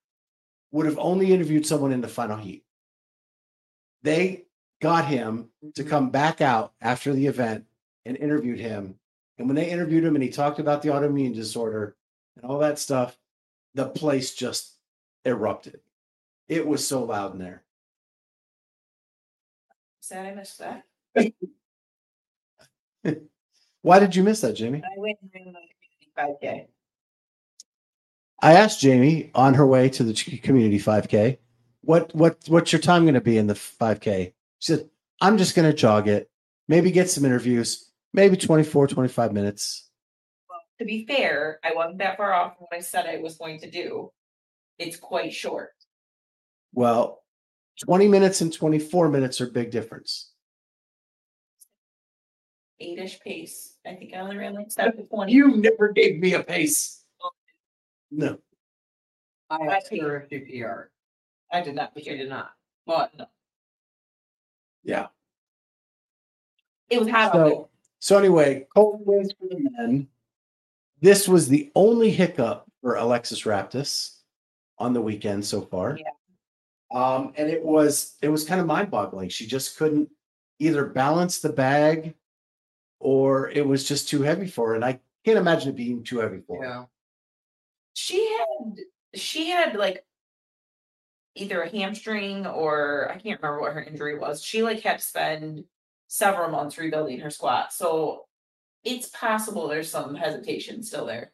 [0.70, 2.64] would have only interviewed someone in the final heat.
[4.02, 4.44] They
[4.80, 5.90] got him to mm-hmm.
[5.90, 7.64] come back out after the event
[8.04, 8.94] and interviewed him.
[9.38, 11.96] And when they interviewed him and he talked about the autoimmune disorder
[12.36, 13.16] and all that stuff
[13.74, 14.74] the place just
[15.24, 15.80] erupted
[16.48, 17.62] it was so loud in there
[20.00, 20.84] Sad I missed that.
[23.82, 24.82] Why did you miss that, Jamie?
[24.82, 25.54] I went and ran
[26.16, 26.68] five K.
[28.40, 31.38] I asked Jamie on her way to the community 5K,
[31.82, 34.32] what what what's your time going to be in the 5K?
[34.60, 34.88] She said,
[35.20, 36.30] I'm just going to jog it,
[36.68, 39.90] maybe get some interviews, maybe 24, 25 minutes.
[40.78, 43.60] To be fair, I wasn't that far off from what I said I was going
[43.60, 44.12] to do.
[44.78, 45.72] It's quite short.
[46.72, 47.22] Well,
[47.84, 50.30] 20 minutes and 24 minutes are big difference.
[52.80, 53.74] Eight-ish pace.
[53.86, 55.32] I think I only ran like seven to twenty.
[55.32, 57.04] You never gave me a pace.
[58.10, 58.38] No.
[59.50, 60.90] I asked her if she PR,
[61.50, 62.52] I did not, but she did not.
[62.86, 63.26] well, no.
[64.84, 65.06] Yeah.
[66.90, 67.50] It was hot out there.
[67.50, 70.06] So, so anyway, Colten wins for the men.
[71.00, 74.18] This was the only hiccup for Alexis Raptis
[74.78, 75.96] on the weekend so far.
[75.98, 76.10] Yeah.
[76.90, 79.28] Um, and it was it was kind of mind boggling.
[79.28, 80.08] She just couldn't
[80.58, 82.14] either balance the bag
[82.98, 84.74] or it was just too heavy for her.
[84.74, 86.68] And I can't imagine it being too heavy for her.
[86.68, 86.84] Yeah.
[87.94, 88.76] She had,
[89.14, 90.04] she had like.
[91.34, 94.42] Either a hamstring or I can't remember what her injury was.
[94.42, 95.64] She like had to spend
[96.08, 98.24] several months rebuilding her squat, so.
[98.84, 101.32] It's possible there's some hesitation still there.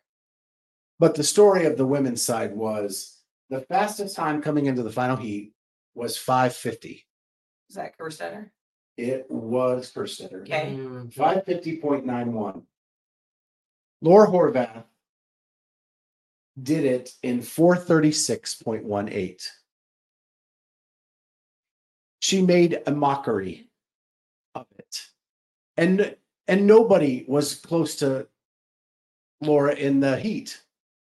[0.98, 3.13] But the story of the women's side was
[3.54, 5.52] the fastest time coming into the final heat
[5.94, 7.06] was 550.
[7.70, 8.50] Is that Kerstetter?
[8.96, 10.42] It was Kerstetter.
[10.42, 10.76] Okay.
[10.76, 12.62] Mm, Five fifty point nine one.
[14.00, 14.84] Laura Horvath
[16.60, 19.50] did it in four thirty six point one eight.
[22.20, 23.68] She made a mockery
[24.54, 25.06] of it.
[25.76, 26.14] And
[26.46, 28.28] and nobody was close to
[29.40, 30.60] Laura in the heat.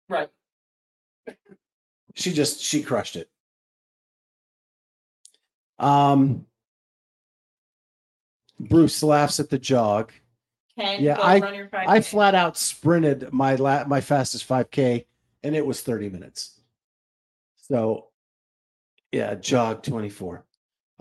[0.09, 0.29] Right.
[2.15, 3.29] She just she crushed it.
[5.79, 6.47] Um
[8.61, 10.13] Bruce laughs at the jog.
[10.79, 15.07] Ken, Yeah, I- run your five I flat out sprinted my la- my fastest 5K
[15.43, 16.61] and it was 30 minutes.
[17.57, 18.09] So
[19.11, 20.45] yeah, jog 24.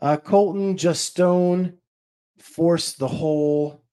[0.02, 1.78] Uh Colten just stone
[2.40, 3.84] forced the whole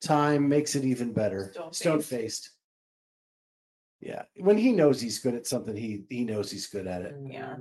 [0.00, 1.52] time makes it even better.
[1.72, 2.50] Stone faced.
[4.00, 7.14] Yeah, when he knows he's good at something, he he knows he's good at it.
[7.28, 7.56] Yeah.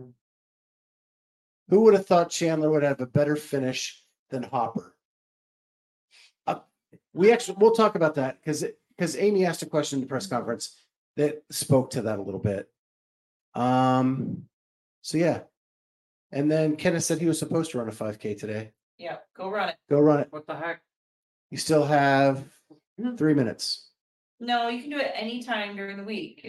[1.70, 4.96] Who would have thought Chandler would have a better finish than Hopper?
[6.48, 6.60] Uh,
[7.14, 8.64] we actually we'll talk about that because
[8.98, 10.78] because Amy asked a question in the press conference
[11.18, 12.70] that spoke to that a little bit.
[13.54, 14.46] Um,
[15.02, 15.42] so yeah,
[16.32, 18.72] and then Kenneth said he was supposed to run a 5K today.
[18.98, 19.76] Yeah, go run it.
[19.90, 20.28] Go run it.
[20.30, 20.82] What the heck?
[21.50, 22.44] You still have
[23.18, 23.89] three minutes.
[24.40, 26.42] No, you can do it anytime during the week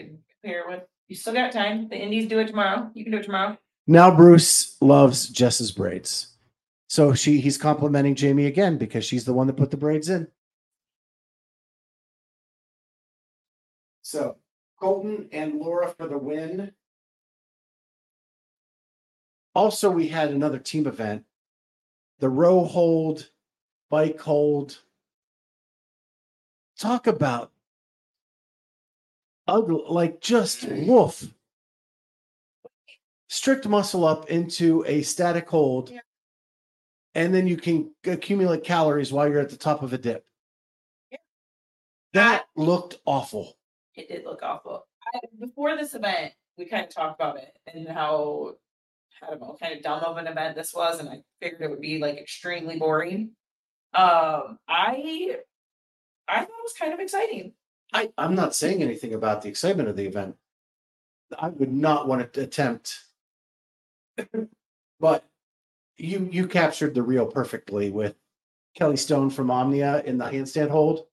[0.42, 1.88] compare with, you still got time.
[1.88, 2.90] The Indies do it tomorrow.
[2.94, 3.58] You can do it tomorrow.
[3.86, 6.36] Now Bruce loves Jess's braids.
[6.88, 10.28] So she he's complimenting Jamie again because she's the one that put the braids in.
[14.02, 14.36] So
[14.80, 16.72] Colten and Laura for the win.
[19.54, 21.24] Also, we had another team event.
[22.20, 23.30] The row hold,
[23.88, 24.78] bike hold.
[26.78, 27.50] Talk about
[29.46, 31.28] ugly, like just woof
[33.30, 35.88] strict muscle up into a static hold.
[35.90, 36.00] Yeah.
[37.14, 40.26] And then you can accumulate calories while you're at the top of a dip.
[41.10, 41.18] Yeah.
[42.12, 43.56] That looked awful.
[43.94, 44.86] It did look awful.
[45.14, 48.54] I, before this event, we kind of talked about it and how,
[49.22, 51.70] I don't know, kind of dumb of an event this was, and I figured it
[51.70, 53.30] would be like extremely boring.
[53.94, 55.36] Um, I,
[56.28, 57.52] I thought it was kind of exciting.
[57.92, 60.36] I, I'm not saying anything about the excitement of the event.
[61.38, 63.00] I would not want to attempt.
[65.00, 65.24] But
[65.96, 68.14] you, you captured the reel perfectly with
[68.76, 71.06] Kelly Stone from Omnia in the handstand hold.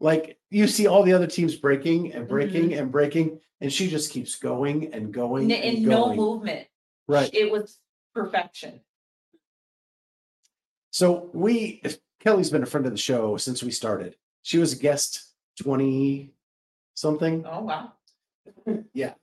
[0.00, 2.32] Like you see all the other teams breaking and mm-hmm.
[2.32, 6.16] breaking and breaking, and she just keeps going and going N- and And no going.
[6.16, 6.68] movement.
[7.06, 7.28] Right.
[7.34, 7.78] It was
[8.14, 8.80] perfection.
[10.90, 14.16] So we, if Kelly's been a friend of the show since we started.
[14.42, 15.27] She was a guest
[15.62, 16.32] twenty
[16.98, 17.44] something.
[17.46, 17.92] Oh, wow.
[18.92, 19.14] Yeah.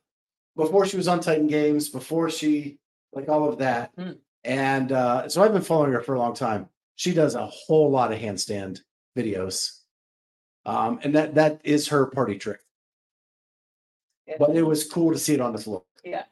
[0.56, 2.78] Before she was on Titan Games, before she,
[3.12, 3.92] like all of that.
[3.96, 4.12] Hmm.
[4.44, 6.68] And uh, so I've been following her for a long time.
[6.94, 8.80] She does a whole lot of handstand
[9.16, 9.80] videos.
[10.64, 12.60] Um, and that that is her party trick.
[14.26, 14.36] Yeah.
[14.38, 15.82] But it was cool to see it on the floor.
[16.04, 16.24] Yeah.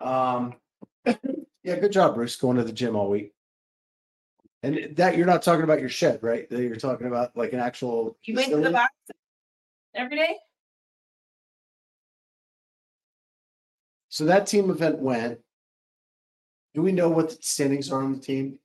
[0.00, 0.54] Um,
[1.06, 3.32] yeah, good job, Bruce, going to the gym all week.
[4.66, 6.50] And that you're not talking about your shed, right?
[6.50, 8.16] That You're talking about like an actual.
[8.24, 8.92] You went to the box
[9.94, 10.38] every day?
[14.08, 15.38] So that team event went.
[16.74, 18.58] Do we know what the standings are on the team?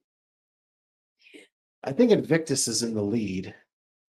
[1.83, 3.53] I think Invictus is in the lead.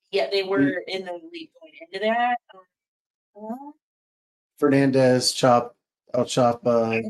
[0.10, 2.38] Yeah, they were in the lead going into that.
[3.36, 3.72] Uh,
[4.58, 5.76] Fernandez, Chop,
[6.14, 7.02] El Chop, uh.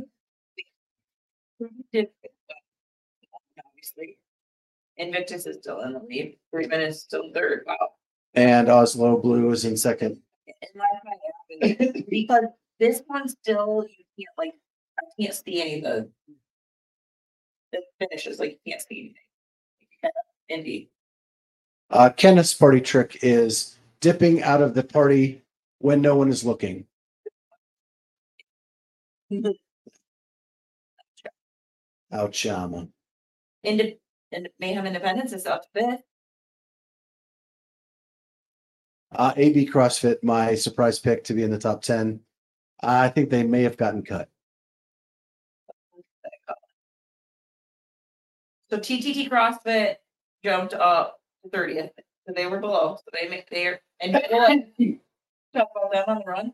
[4.97, 6.38] Invictus is still in the lead.
[6.51, 7.63] Freeman is still third.
[7.65, 7.89] Wow.
[8.36, 10.19] and Oslo Blue is in second.
[10.47, 11.19] And that's what
[11.79, 12.43] happened, Because
[12.79, 14.53] this one still, you can't like,
[14.99, 16.10] I can't see any of the.
[17.71, 19.15] The finishes, like you can't see anything.
[20.01, 20.13] Can't-
[20.49, 20.89] Indeed.
[21.89, 25.41] Uh, Kenneth's party trick is dipping out of the party
[25.79, 26.86] when no one is looking.
[32.12, 32.89] Ouch, um,
[33.63, 33.97] Inde-
[34.34, 36.02] and Mayhem Independence is up fifth.
[39.12, 42.19] Uh, AB CrossFit, my surprise pick to be in the top 10.
[42.82, 44.28] I think they may have gotten cut.
[48.69, 49.98] So TTT CrossFit
[50.43, 51.91] jumped up to thirtieth,
[52.26, 56.54] so they were below, so they make their, and talk about them on the run.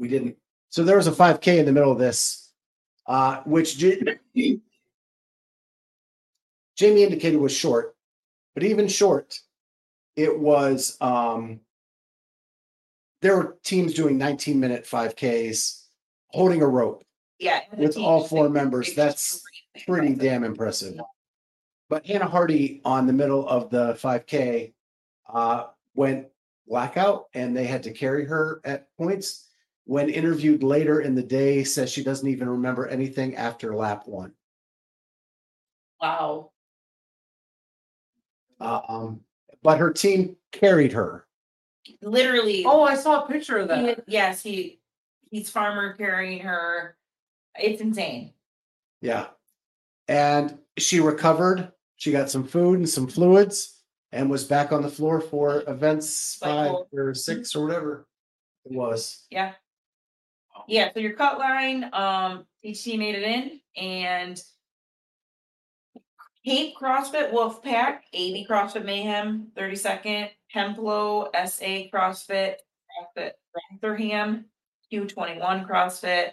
[0.00, 0.36] We didn't.
[0.70, 2.50] So there was a 5K in the middle of this,
[3.06, 3.78] uh, which
[6.80, 7.94] Jamie indicated was short,
[8.54, 9.38] but even short,
[10.16, 10.96] it was.
[11.02, 11.60] Um,
[13.20, 15.84] there were teams doing 19 minute 5Ks
[16.28, 17.04] holding a rope.
[17.38, 17.60] Yeah.
[17.76, 19.42] With all four they- members, they that's
[19.86, 20.30] Pretty impressive.
[20.32, 21.00] damn impressive.
[21.90, 24.72] But Hannah Hardy on the middle of the 5K
[25.30, 25.64] uh,
[25.94, 26.28] went
[26.66, 29.48] blackout and they had to carry her at points.
[29.84, 34.32] When interviewed later in the day, says she doesn't even remember anything after lap one.
[36.00, 36.52] Wow,
[38.60, 39.20] um,
[39.62, 41.26] but her team carried her.
[42.02, 42.64] literally.
[42.66, 44.04] Oh, I saw a picture of he- that.
[44.06, 44.80] Yes, he,
[45.30, 46.96] he's farmer carrying her.
[47.58, 48.32] It's insane.
[49.00, 49.26] Yeah.
[50.08, 51.72] And she recovered.
[51.96, 53.76] She got some food and some fluids
[54.12, 56.88] and was back on the floor for events five Cycle.
[56.92, 58.06] or six or whatever
[58.64, 59.24] it was.
[59.30, 59.52] Yeah.
[60.68, 64.42] Yeah, so your cut line, um, HT made it in and.
[66.44, 72.54] Cape CrossFit Wolfpack, AB CrossFit Mayhem, thirty second, Hemplo, SA CrossFit,
[73.18, 73.32] CrossFit
[73.82, 74.46] Rotherham,
[74.88, 76.30] Q twenty one CrossFit,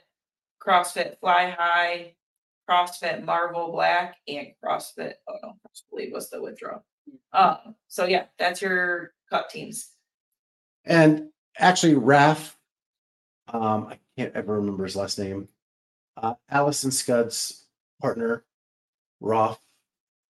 [0.65, 2.13] CrossFit Fly High,
[2.69, 6.85] CrossFit Marvel Black, and CrossFit, oh no, I believe was the withdrawal.
[7.33, 9.89] Um, so yeah, that's your cut teams.
[10.85, 12.57] And actually, Raf,
[13.49, 15.49] um, I can't ever remember his last name.
[16.15, 17.65] Uh, Allison Scud's
[18.01, 18.45] partner,
[19.19, 19.59] Roth,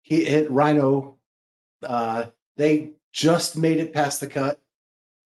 [0.09, 1.17] he hit Rhino.
[1.83, 2.25] Uh,
[2.57, 4.59] they just made it past the cut.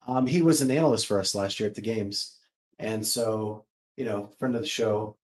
[0.06, 2.38] Um, he was an analyst for us last year at the games,
[2.78, 3.64] and so
[3.96, 5.16] you know, friend of the show.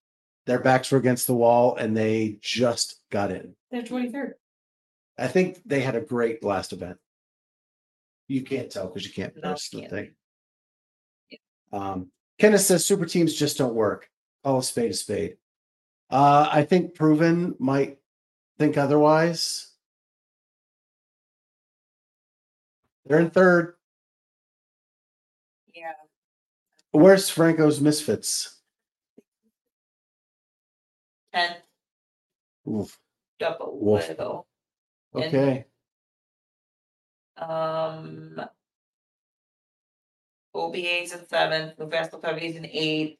[0.45, 3.53] Their backs were against the wall, and they just got in.
[3.69, 4.35] They're twenty third.
[5.17, 6.97] I think they had a great last event.
[8.27, 10.11] You can't tell because you can't press the thing.
[11.73, 14.09] Um, Kenneth says super teams just don't work.
[14.43, 15.35] Call a spade a spade.
[16.09, 17.98] Uh, I think proven might
[18.59, 19.71] think otherwise.
[23.05, 23.73] They're in third.
[25.73, 25.93] Yeah.
[26.91, 28.57] Where's Franco's Misfits?
[31.33, 31.55] Ten,
[32.67, 32.97] Oof,
[33.43, 34.07] up a Wolf.
[34.09, 34.47] little.
[35.13, 35.65] And- okay.
[37.37, 38.41] Um.
[40.53, 43.17] OBA's in seventh, Newcastle County's in eighth.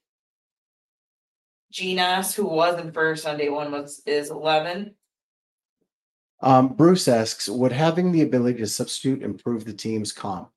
[1.71, 4.95] Ginas, who was in first on day one, was is eleven.
[6.41, 10.49] Um, Bruce asks, would having the ability to substitute improve the team's comp?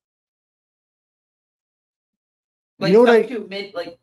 [2.78, 3.98] Like know what I- mid, like,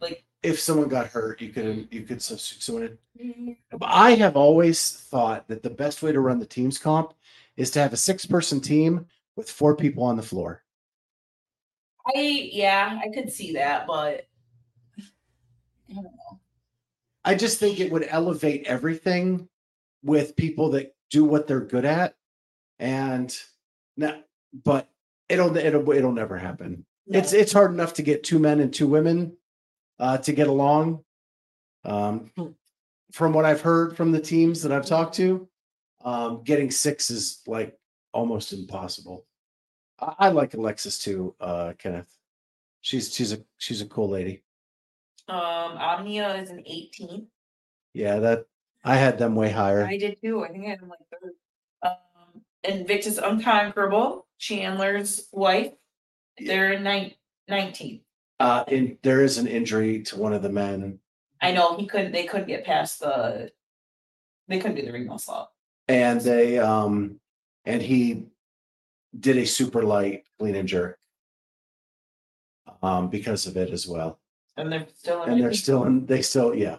[0.00, 0.24] like.
[0.42, 2.98] if someone got hurt, you could you could substitute someone.
[3.18, 3.56] in.
[3.70, 7.14] But I have always thought that the best way to run the teams comp
[7.56, 10.62] is to have a six person team with four people on the floor.
[12.16, 14.26] I, yeah, I could see that, but.
[15.90, 16.40] I don't know.
[17.24, 19.48] I just think it would elevate everything
[20.02, 22.14] with people that do what they're good at,
[22.78, 23.36] and
[23.96, 24.20] now,
[24.64, 24.88] but
[25.28, 26.84] it'll it'll it'll never happen.
[27.06, 29.36] It's it's hard enough to get two men and two women
[29.98, 31.04] uh, to get along.
[31.84, 32.30] Um,
[33.12, 35.48] from what I've heard from the teams that I've talked to,
[36.04, 37.76] um, getting six is like
[38.12, 39.26] almost impossible.
[39.98, 42.12] I, I like Alexis too, uh, Kenneth.
[42.82, 44.42] She's she's a she's a cool lady.
[45.28, 47.26] Um, Omnia is an eighteen.
[47.92, 48.44] Yeah, that
[48.84, 49.84] I had them way higher.
[49.84, 50.44] I did too.
[50.44, 51.32] I think I had him like third.
[51.82, 55.72] Um, Invictus Unconquerable, Chandler's wife.
[56.38, 57.14] They're in nine,
[57.48, 58.00] nineteen.
[58.38, 60.98] Uh, and there is an injury to one of the men,
[61.42, 63.50] I know he couldn't, they couldn't get past the.
[64.48, 65.50] They couldn't do the ring muscle.
[65.88, 67.20] And they, um,
[67.64, 68.26] and he
[69.18, 70.98] did a super light clean and jerk.
[72.82, 74.18] Um, because of it as well.
[74.56, 75.22] And they're still.
[75.24, 76.76] in And they're still in, they still, yeah.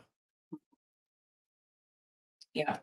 [2.54, 2.78] Yeah.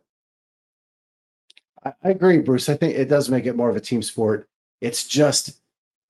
[1.85, 2.69] I, I agree, Bruce.
[2.69, 4.49] I think it does make it more of a team sport.
[4.81, 5.61] It's just,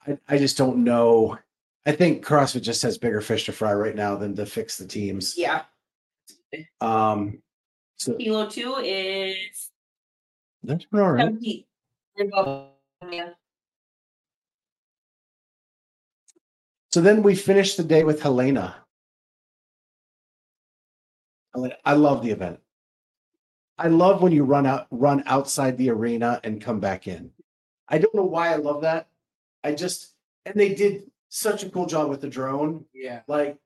[0.07, 1.39] I, I just don't know.
[1.87, 4.87] I think CrossFit just has bigger fish to fry right now than to fix the
[4.87, 5.35] teams.
[5.37, 5.63] Yeah,
[6.81, 7.43] Um,
[7.97, 9.71] so kilo two is
[10.63, 11.35] that's been all right.
[13.11, 13.31] Yeah.
[16.91, 18.77] So then we finished the day with Helena.
[21.55, 22.61] Helena- I love the event.
[23.79, 27.31] I love when you run out, run outside the arena and come back in.
[27.89, 29.09] I don't know why I love that.
[29.63, 30.15] I just,
[30.45, 33.21] and they did such a cool job with the drone, Yeah.
[33.29, 33.57] like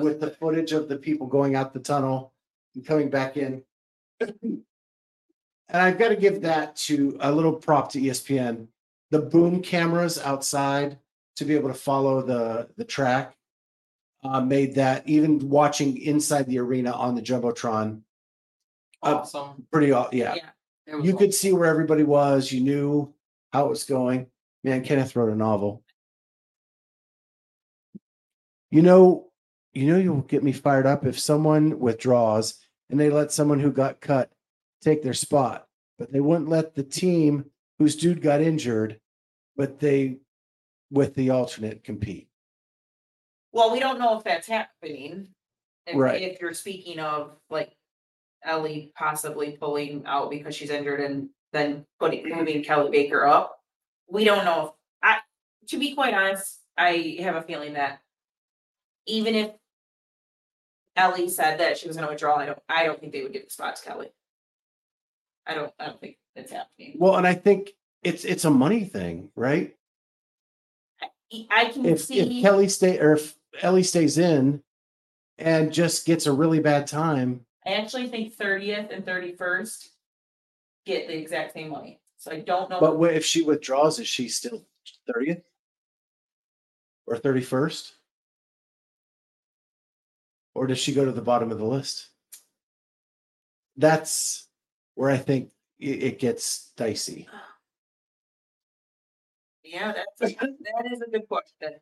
[0.00, 2.32] with the footage of the people going out the tunnel
[2.74, 3.62] and coming back in.
[5.68, 8.68] And I've got to give that to a little prop to ESPN.
[9.10, 10.98] The boom cameras outside
[11.36, 13.36] to be able to follow the the track
[14.22, 18.02] uh, made that even watching inside the arena on the jumbotron
[19.02, 19.66] Awesome.
[19.72, 20.34] pretty aw- yeah.
[20.86, 22.50] It You aw- could see where everybody was.
[22.52, 23.14] You knew
[23.52, 24.26] how it was going.
[24.64, 25.82] Man, Kenneth wrote a novel.
[28.70, 29.30] You know,
[29.72, 32.58] you know, you'll get me fired up if someone withdraws
[32.90, 34.30] and they let someone who got cut
[34.82, 35.66] take their spot,
[35.98, 37.44] but they wouldn't let the team
[37.78, 38.98] whose dude got injured,
[39.56, 40.18] but they
[40.90, 42.28] with the alternate compete.
[43.52, 45.28] Well, we don't know if that's happening.
[45.86, 46.20] If, Right.
[46.22, 47.72] if you're speaking of like
[48.44, 52.38] Ellie possibly pulling out because she's injured and then putting, mm-hmm.
[52.38, 53.58] moving Kelly Baker up.
[54.08, 54.66] We don't know.
[54.66, 54.70] if
[55.02, 55.18] I,
[55.68, 58.00] to be quite honest, I have a feeling that
[59.06, 59.50] even if
[60.96, 63.44] Ellie said that she was gonna withdraw, I don't, I don't think they would give
[63.44, 64.12] the spot to Kelly.
[65.46, 66.96] I don't, I don't think it's happening.
[66.98, 67.72] Well, and I think
[68.02, 69.74] it's it's a money thing, right?
[71.50, 72.20] I can if see.
[72.20, 74.62] if Kelly stay or if Ellie stays in
[75.38, 79.90] and just gets a really bad time, I actually think thirtieth and thirty-first
[80.84, 82.00] get the exact same money.
[82.18, 82.80] So I don't know.
[82.80, 84.64] but what if she withdraws, is she still
[85.12, 85.42] thirtieth
[87.06, 87.94] or thirty first?
[90.54, 92.08] Or does she go to the bottom of the list?
[93.76, 94.48] That's
[94.94, 97.28] where I think it, it gets dicey.
[99.62, 101.80] Yeah, that's, a- that is a good question.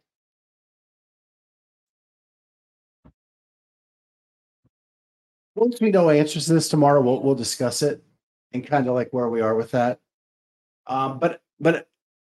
[5.55, 8.03] Once we know answers to this tomorrow, we'll we'll discuss it
[8.53, 10.01] and kind of like where we are with that.
[10.87, 11.89] Um, but but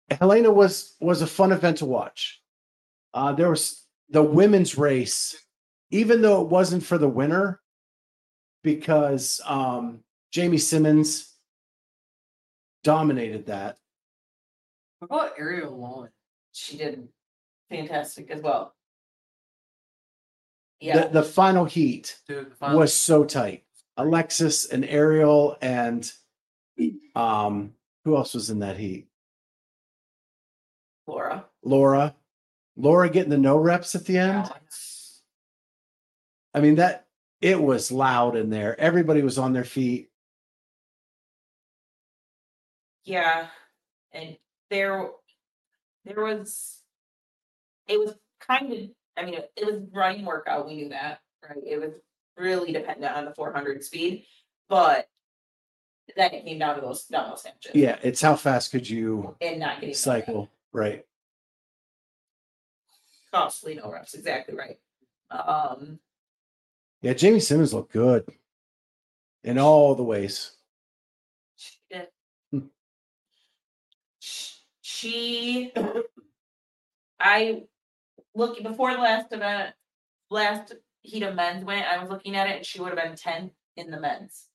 [0.10, 2.42] Helena was was a fun event to watch.
[3.14, 5.36] Uh, there was the women's race,
[5.90, 7.62] even though it wasn't for the winner,
[8.64, 10.00] because um,
[10.32, 11.36] Jamie Simmons
[12.84, 13.78] dominated that.
[15.00, 16.10] What about Ariel Long?
[16.54, 17.08] She did
[17.70, 18.74] fantastic as well.
[20.82, 23.64] The, Yeah, the final heat Dude, the final- was so tight.
[23.98, 26.12] Alexis and Arielle and
[27.16, 27.74] um,
[28.04, 29.08] who else was in that heat?
[31.06, 31.46] Laura.
[31.62, 32.16] Laura.
[32.78, 34.38] Laura getting the no reps at the end.
[34.38, 35.22] Alex.
[36.54, 37.06] I mean, that
[37.42, 38.80] it was loud in there.
[38.80, 40.10] Everybody was on their feet.
[43.04, 43.48] Yeah,
[44.12, 44.38] and
[44.70, 45.10] there,
[46.06, 46.80] there was,
[47.88, 48.80] it was kind of,
[49.22, 51.60] I mean, it it was running workout, we knew that, right?
[51.66, 51.92] It was
[52.38, 54.26] really dependent on the four hundred speed,
[54.68, 55.08] but
[56.16, 57.72] then it came down to those, down those snatches.
[57.76, 59.94] Yeah, it's how fast could you And not getting.
[59.96, 61.06] cycle, right?
[63.32, 64.80] Costly no reps, exactly right.
[65.30, 66.00] Um,
[67.02, 68.28] Yeah, Jamie Simmons looked good
[69.44, 70.52] in all the ways.
[71.90, 72.06] Yeah.
[72.52, 72.60] Hmm.
[74.82, 75.72] She,
[77.20, 77.64] I
[78.36, 79.74] look before the last event,
[80.30, 83.16] last heat of men's went, I was looking at it and she would have been
[83.16, 84.48] tenth in the men's.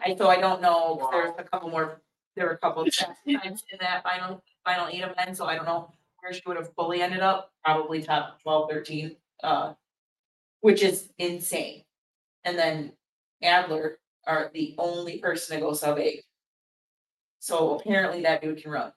[0.00, 2.02] I, so I don't know, there's a couple more,
[2.34, 5.56] there were a couple of times in that final, final eight of men, so I
[5.56, 9.74] don't know where she would have fully ended up, probably top 12, 13, uh,
[10.60, 11.84] which is insane.
[12.44, 12.92] And then
[13.42, 16.24] Adler are the only person to go sub eight.
[17.38, 18.92] So apparently that dude can run.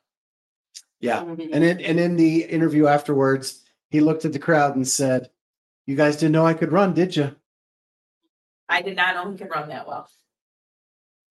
[1.06, 1.22] Yeah.
[1.22, 5.30] And in and in the interview afterwards, he looked at the crowd and said,
[5.86, 7.36] You guys didn't know I could run, did you?
[8.68, 10.10] I did not know he could run that well.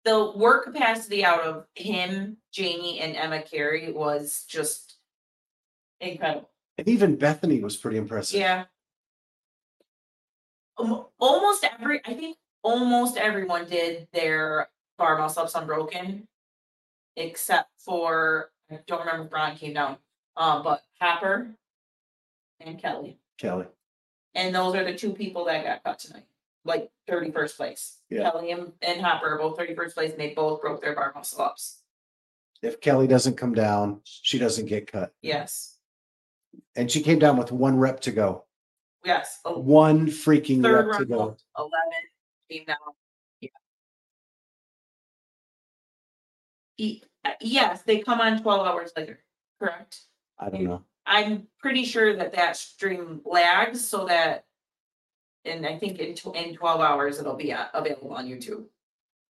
[0.05, 4.97] The work capacity out of him, Jamie, and Emma Cary was just
[6.01, 6.49] incredible.
[6.79, 8.39] And even Bethany was pretty impressive.
[8.39, 8.65] Yeah.
[10.79, 16.29] Um, almost every, I think almost everyone did their bar muscle ups unbroken.
[17.17, 19.97] Except for, I don't remember if Brian came down,
[20.37, 21.51] uh, but Hopper.
[22.61, 23.67] And Kelly, Kelly.
[24.35, 26.25] and those are the two people that got cut tonight,
[26.65, 27.99] like thirty first place.
[28.09, 28.23] Yeah.
[28.31, 31.13] Kelly and, and Hopper are both thirty first place, and they both broke their bar
[31.15, 31.83] muscle ups,
[32.63, 35.13] If Kelly doesn't come down, she doesn't get cut.
[35.21, 35.77] yes,
[36.77, 38.45] And she came down with one rep to go.
[39.05, 41.37] yes, a One freaking third rep to go.
[41.59, 42.03] eleven,
[42.51, 42.77] came down.
[43.43, 43.51] Yeah.
[46.79, 47.07] E- uh,
[47.41, 49.19] yes, they come on twelve hours later,
[49.59, 50.01] correct?
[50.39, 50.83] I don't know.
[51.07, 54.45] I'm pretty sure that that stream lags so that.
[55.45, 58.65] And I think in tw- in twelve hours, it'll be uh, available on YouTube.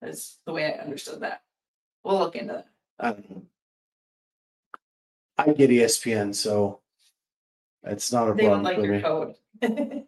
[0.01, 1.43] That's the way I understood that.
[2.05, 2.67] We'll look into that.
[2.99, 3.43] I don't know.
[5.37, 6.81] I get ESPN, so
[7.85, 9.03] it's not a They would problem like for your me.
[9.03, 9.35] code.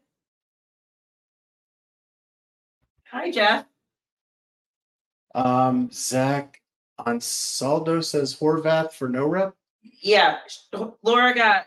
[3.12, 3.66] Hi, Jeff.
[5.34, 6.60] Um, Zach
[7.06, 9.54] on Saldo says Horvath for no rep.
[9.82, 10.38] Yeah,
[11.02, 11.66] Laura got.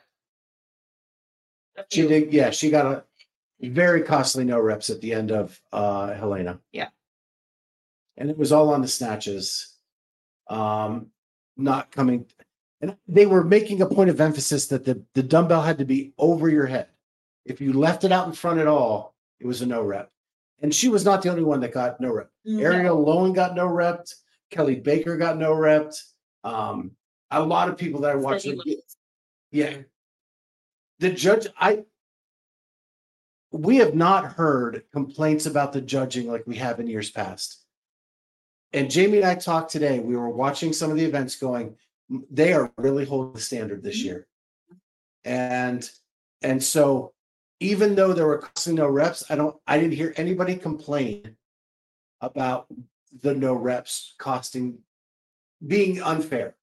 [1.91, 3.03] She did, yeah, she got a
[3.61, 6.59] very costly no reps at the end of uh Helena.
[6.71, 6.89] Yeah.
[8.17, 9.75] And it was all on the snatches.
[10.47, 11.07] Um,
[11.57, 12.25] not coming.
[12.81, 16.13] And they were making a point of emphasis that the the dumbbell had to be
[16.17, 16.87] over your head.
[17.45, 20.11] If you left it out in front at all, it was a no rep.
[20.61, 22.29] And she was not the only one that got no rep.
[22.45, 22.63] No.
[22.63, 24.13] Arielle Loewen got no repped.
[24.53, 26.01] Kelly Baker got no repped.
[26.43, 26.91] Um,
[27.31, 28.41] a lot of people that I watched.
[28.41, 28.81] Steady
[29.51, 29.77] yeah.
[30.99, 31.83] The judge, I.
[33.51, 37.59] We have not heard complaints about the judging like we have in years past.
[38.73, 41.75] And Jamie and I talked today, we were watching some of the events going,
[42.31, 44.25] they are really holding the standard this year.
[45.23, 45.87] And,
[46.41, 47.13] and so
[47.59, 51.37] even though there were costly no reps, I don't, I didn't hear anybody complain
[52.19, 52.65] about
[53.21, 54.79] the no reps costing,
[55.65, 56.55] being unfair.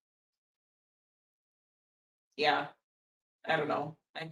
[2.37, 2.67] Yeah.
[3.47, 3.97] I don't know.
[4.17, 4.31] I,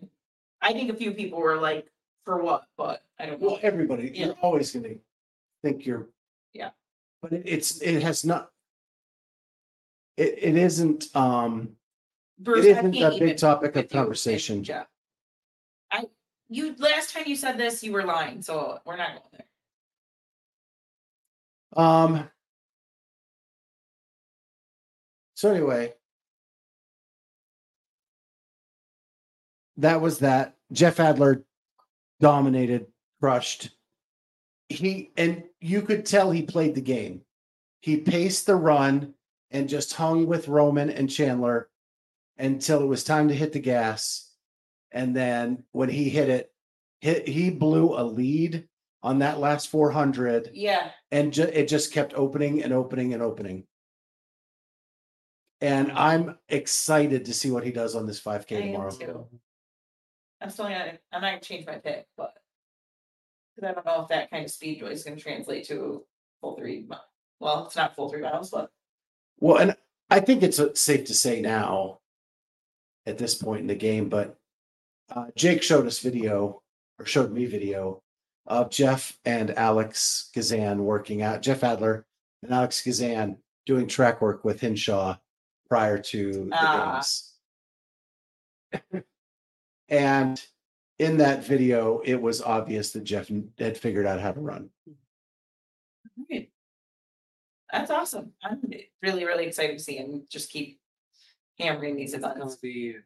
[0.61, 1.91] I think a few people were like,
[2.25, 3.49] for what, but I don't know.
[3.49, 4.27] Well, everybody, Yeah.
[4.27, 4.95] you're always gonna
[5.63, 6.09] think you're.
[6.53, 6.71] Yeah.
[7.23, 8.51] But it- it's, it has not.
[10.17, 11.77] It, it isn't, um,
[12.39, 14.63] Bruce, it isn't a big topic of conversation.
[14.65, 14.87] Jeff.
[15.91, 16.05] I,
[16.49, 19.47] you, last time you said this, you were lying, so we're not going there.
[21.77, 22.29] Um.
[25.35, 25.93] So anyway.
[29.79, 30.57] That was that.
[30.73, 31.45] Jeff Adler
[32.21, 32.87] dominated,
[33.21, 33.71] crushed.
[34.69, 37.23] He, and you could tell he played the game.
[37.81, 39.15] He paced the run
[39.53, 41.69] and just hung with Roman and Chandler
[42.39, 44.33] until it was time to hit the gas.
[44.91, 46.53] And then when he hit it,
[47.01, 48.67] hit, he blew a lead
[49.03, 53.65] on that last 400 Yeah, and ju- it just kept opening and opening and opening.
[55.61, 58.91] And I'm excited to see what he does on this 5K I am tomorrow.
[58.91, 59.27] too.
[60.41, 62.33] I'm still gonna, I'm not gonna change my pick, but.
[63.59, 66.05] Cause I don't know if that kind of speed joy is gonna translate to
[66.41, 66.97] full three, mi-
[67.41, 68.71] well, it's not full three miles, but
[69.41, 69.77] Well, and
[70.11, 71.99] I think it's uh, safe to say now
[73.05, 74.37] at this point in the game, but
[75.11, 76.63] uh, Jake showed us video
[77.01, 78.01] or showed me video
[78.49, 82.07] of Jeff and Alex Gazan working out, Jeff Adler
[82.43, 83.37] and Alex Gazan
[83.67, 85.17] doing track work with Hinshaw
[85.69, 86.95] prior to the Ah.
[86.95, 87.35] games.
[89.89, 90.43] and
[90.99, 94.71] in that video, it was obvious that Jeff had figured out how to run.
[96.19, 96.51] Alright.
[97.73, 98.33] That's awesome.
[98.43, 98.63] I'm
[99.03, 100.81] really, really excited to see him just keep
[101.59, 102.57] hammering these It's gonna events.
[102.57, 102.97] be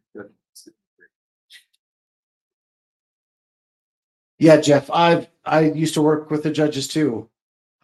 [4.43, 7.31] Yeah, Jeff, I've I used to work with the judges too.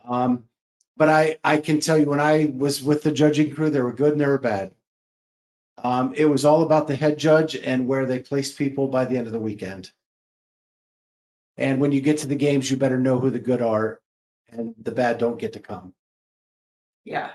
[0.04, 0.42] Um,
[0.96, 3.92] but I I can tell you when I was with the judging crew, they were
[3.92, 4.72] good and they were bad.
[5.84, 9.16] Um, it was all about the head judge and where they placed people by the
[9.16, 9.92] end of the weekend.
[11.56, 14.00] And when you get to the games, you better know who the good are
[14.48, 15.94] and the bad don't get to come.
[17.04, 17.30] Yeah,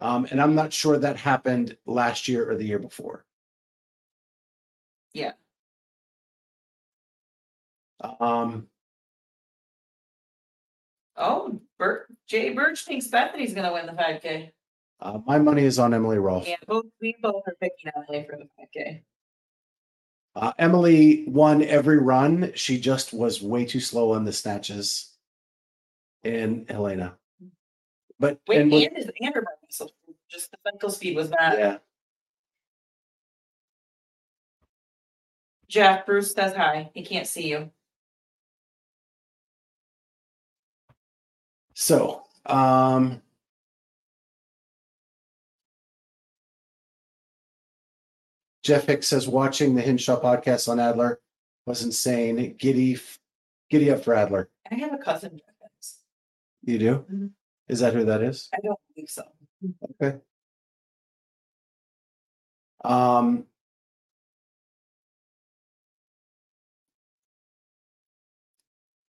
[0.00, 3.24] Um, and I'm not sure that happened last year or the year before.
[5.12, 5.32] Yeah.
[8.00, 8.68] Um,
[11.16, 14.52] oh, Bert, Jay Birch thinks Bethany's gonna win the five K.
[15.00, 16.48] uh, my money is on Emily Rolfe.
[16.48, 19.02] Yeah, both, we both are picking LA for the five K.
[20.34, 22.52] Uh, Emily won every run.
[22.54, 25.14] She just was way too slow on the snatches
[26.22, 27.16] in Helena.
[28.18, 29.44] But Wait, and and his and her
[30.28, 31.58] just the mental speed was not.
[31.58, 31.78] yeah,
[35.68, 36.90] Jeff, Bruce says hi.
[36.94, 37.70] He can't see you.
[41.78, 43.20] So, um,
[48.62, 51.20] Jeff Hicks says watching the Hinshaw podcast on Adler
[51.66, 52.56] was insane.
[52.58, 52.98] Giddy,
[53.68, 54.48] giddy up for Adler.
[54.70, 55.38] I have a cousin.
[56.62, 56.94] You do?
[57.12, 57.26] Mm-hmm.
[57.68, 58.48] Is that who that is?
[58.54, 59.24] I don't believe so.
[60.02, 60.16] Okay.
[62.82, 63.44] Um,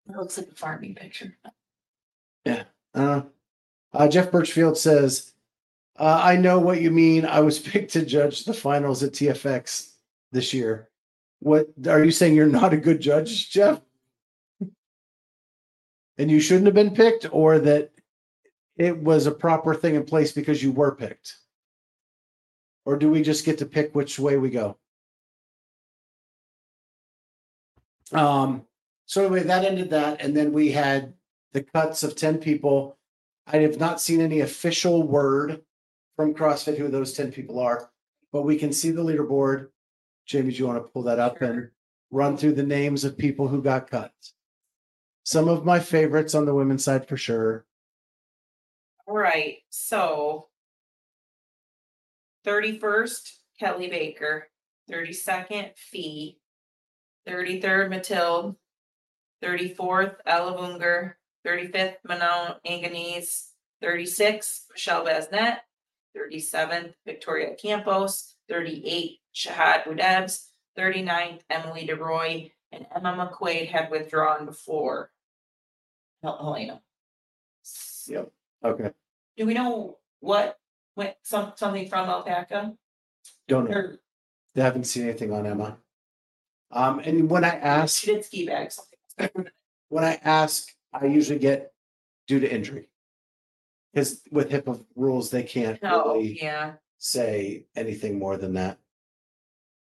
[0.08, 1.36] it looks like a farming picture.
[2.46, 3.22] Uh,
[3.92, 5.32] uh, Jeff Birchfield says,
[5.98, 7.24] uh, I know what you mean.
[7.24, 9.92] I was picked to judge the finals at TFX
[10.32, 10.88] this year.
[11.40, 12.34] What are you saying?
[12.34, 13.80] You're not a good judge, Jeff?
[16.18, 17.92] And you shouldn't have been picked, or that
[18.76, 21.36] it was a proper thing in place because you were picked?
[22.84, 24.76] Or do we just get to pick which way we go?
[28.12, 28.62] Um,
[29.06, 31.14] so anyway, that ended that, and then we had
[31.52, 32.96] the cuts of 10 people.
[33.46, 35.62] I have not seen any official word
[36.16, 37.90] from CrossFit who those 10 people are,
[38.32, 39.68] but we can see the leaderboard.
[40.26, 41.70] Jamie, do you want to pull that up and
[42.10, 44.12] run through the names of people who got cut?
[45.24, 47.64] Some of my favorites on the women's side for sure.
[49.06, 50.48] All right, so.
[52.44, 54.48] Thirty-first, Kelly Baker,
[54.90, 56.38] thirty-second, Fee.
[57.26, 58.56] Thirty-third, Matilde.
[59.42, 61.14] Thirty-fourth, Ella Bungar,
[61.48, 63.48] thirty-fifth, Manon Angonese,
[63.80, 65.58] thirty-sixth, Michelle Basnett.
[66.14, 70.46] Thirty-seventh, Victoria Campos, thirty-eight, Shahad Budebs,
[70.76, 75.10] 39th, Emily de Rooy, and Emma McQuaid had withdrawn before.
[76.22, 76.80] Hel- Helena.
[78.08, 78.30] Yep.
[78.64, 78.90] Okay.
[79.36, 80.58] Do we know what,
[80.96, 82.74] went, some, something from Alpaca?
[83.46, 83.76] Don't know.
[83.76, 83.98] Or
[84.54, 85.78] They haven't seen anything on Emma.
[86.70, 89.46] Um, and when I ask, she did ski bag something.
[89.88, 91.72] when I ask, I usually get
[92.26, 92.88] due to injury.
[93.92, 96.74] Because with HIPAA rules, they can't No, really yeah.
[96.98, 98.78] say anything more than that.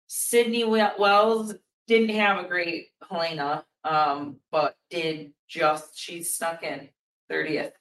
[0.07, 1.53] Sydney We- Wells
[1.87, 6.89] didn't have a great Helena, um, but did just, she snuck in
[7.29, 7.73] thirtieth.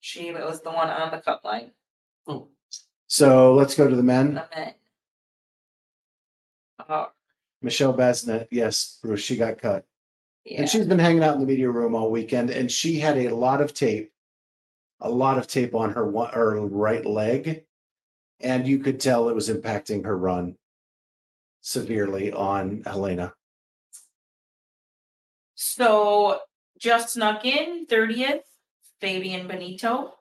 [0.00, 1.72] She was the one on the cut line,
[3.06, 4.34] So let's go to the men.
[4.34, 4.74] the men.
[6.88, 7.06] Uh,
[7.60, 9.84] Michelle Basnett, yes, Bruce, she got cut.
[10.44, 13.18] Yeah, And she's been hanging out in the media room all weekend and she had
[13.18, 14.10] a lot of tape,
[15.00, 17.64] a lot of tape on her one, her right leg.
[18.40, 20.56] And you could tell it was impacting her run
[21.60, 23.34] severely on Helena.
[25.54, 26.40] so
[26.78, 28.44] just snuck in thirtieth,
[29.02, 30.12] Fabian Beneito.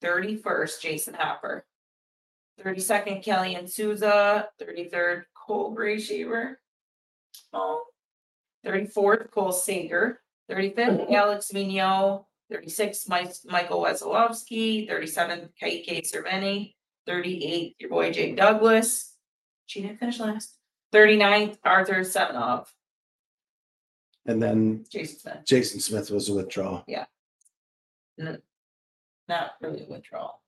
[0.00, 1.66] Thirty-first, Jayson Hopper.
[2.62, 6.60] Thirty-second, Kelly and Souza, thirty-third, Cole Gray Shaver.
[7.52, 7.82] Oh.
[8.64, 11.14] Thirty-fourth, Cole Sager, thirty-fifth, mm-hmm.
[11.14, 16.74] Alex Vigneault, thirty-sixth, Mike, Michael Wesolowski, thirty-seventh, Kaique Cerveny,
[17.06, 19.14] thirty-eighth, your boy Jake Douglas.
[19.66, 20.56] She didn't finish last.
[20.92, 22.66] 39th, Arthur Semenov,
[24.26, 26.84] And then Jason Smith, Jason Smith was a withdrawal.
[26.86, 27.06] Yeah.
[28.18, 30.42] Not really a withdrawal.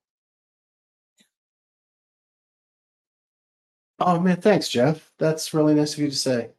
[3.98, 5.12] Oh man, thanks, Jeff.
[5.18, 6.50] That's really nice of you to say.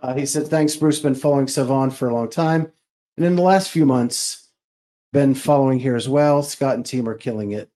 [0.00, 1.00] Uh, he said, thanks, Bruce.
[1.00, 2.70] Been following Savon for a long time.
[3.16, 4.50] And in the last few months,
[5.12, 6.42] been following here as well.
[6.42, 7.70] Scott and team are killing it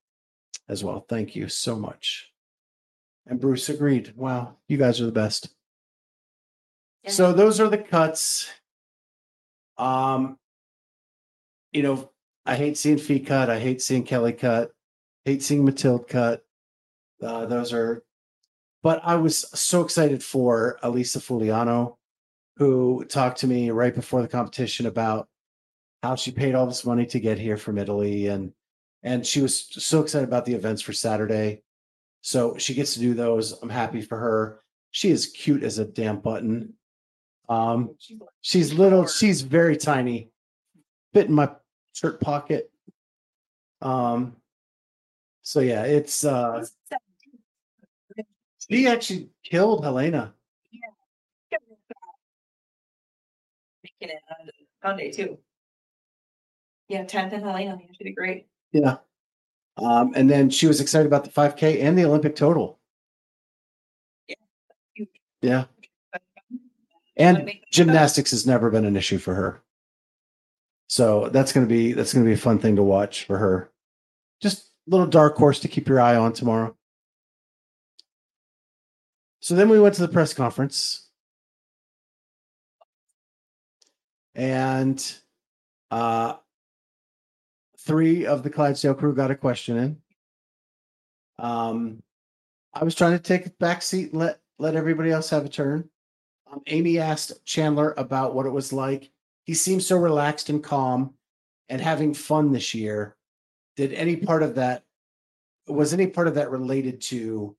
[0.69, 1.05] as well.
[1.09, 2.31] Thank you so much.
[3.27, 4.13] And Bruce agreed.
[4.17, 5.49] Wow, you guys are the best.
[7.05, 7.11] Yeah.
[7.11, 8.51] So those are the cuts.
[9.79, 10.39] Um,
[11.73, 12.11] you know,
[12.45, 13.49] I hate seeing Fee cut.
[13.49, 14.73] I hate seeing Kelly cut.
[15.25, 16.45] Hate seeing Matilde cut.
[17.23, 18.03] Uh, those are,
[18.83, 21.97] but I was so excited for Elisa Fuliano,
[22.61, 25.27] who talked to me right before the competition about
[26.03, 28.53] how she paid all this money to get here from Italy, and
[29.03, 31.63] and she was so excited about the events for Saturday.
[32.21, 33.53] So she gets to do those.
[33.63, 34.61] I'm happy for her.
[34.91, 36.75] She is cute as a damn button.
[37.49, 37.97] Um,
[38.43, 39.07] she's little.
[39.07, 40.31] She's very tiny.
[41.15, 41.51] Fit in my
[41.95, 42.71] shirt pocket.
[43.81, 44.37] Um.
[45.41, 46.67] So yeah, it's uh.
[48.69, 50.35] She actually killed Helena.
[54.01, 54.51] Making it on
[54.83, 55.39] Sunday too.
[56.89, 58.47] Yeah, tenth and Helena, she did great.
[58.73, 58.97] Yeah.
[59.77, 62.79] Um, and then she was excited about the 5K and the Olympic total.
[64.95, 65.09] Huge.
[65.41, 65.65] Yeah.
[67.17, 67.71] And make the cut.
[67.71, 69.63] gymnastics has never been an issue for her.
[70.89, 73.71] So that's gonna be that's gonna be a fun thing to watch for her.
[74.43, 76.75] Just a little dark horse to keep your eye on tomorrow.
[79.39, 81.10] So then we went to the press conference.
[84.35, 85.15] And
[85.91, 86.35] uh
[87.79, 89.97] three of the Clydesdale crew got a question in.
[91.39, 92.03] Um
[92.73, 95.49] I was trying to take a back seat and let let everybody else have a
[95.49, 95.89] turn.
[96.51, 99.11] Um, Amy asked Chandler about what it was like.
[99.45, 101.15] He seems so relaxed and calm
[101.69, 103.17] and having fun this year.
[103.77, 104.85] Did any part of that
[105.67, 107.57] was any part of that related to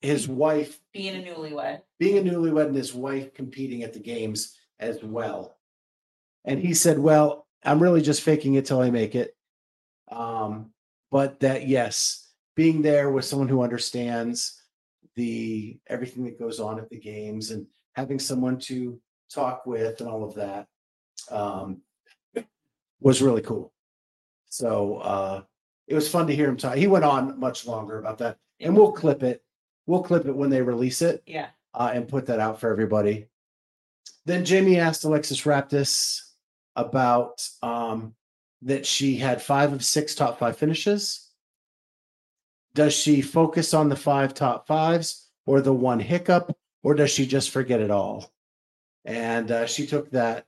[0.00, 1.80] his wife Being a newlywed.
[1.98, 5.56] being a newlywed and his wife competing at the games as well?
[6.44, 9.36] And he said, Well, I'm really just faking it till I make it.
[10.10, 10.70] Um,
[11.10, 14.60] but that yes, being there with someone who understands
[15.16, 19.00] the everything that goes on at the games and having someone to
[19.32, 20.66] talk with and all of that
[21.30, 21.80] um
[23.00, 23.72] was really cool.
[24.50, 25.42] So uh
[25.86, 26.76] it was fun to hear him talk.
[26.76, 28.38] He went on much longer about that.
[28.60, 29.42] And we'll clip it.
[29.86, 31.48] We'll clip it when they release it Yeah.
[31.74, 33.26] uh, and put that out for everybody.
[34.26, 36.20] Then Jamie asked Alexis Raptis
[36.76, 38.14] about um,
[38.62, 41.30] that she had five of six top five finishes.
[42.74, 47.26] Does she focus on the five top fives or the one hiccup, or does she
[47.26, 48.32] just forget it all?
[49.04, 50.46] And uh, she took that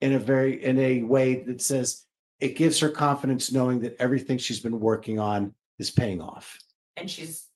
[0.00, 2.04] in a very in a way that says
[2.40, 6.58] it gives her confidence knowing that everything she's been working on is paying off.
[6.96, 7.46] And she's,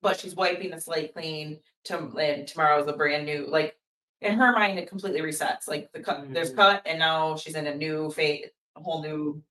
[0.00, 3.76] but she's wiping the slate clean to, and a brand new, like,
[4.22, 6.56] in her mind, it completely resets, like the cut, there's Mhm.
[6.56, 9.42] cut and now she's in a new phase, a whole new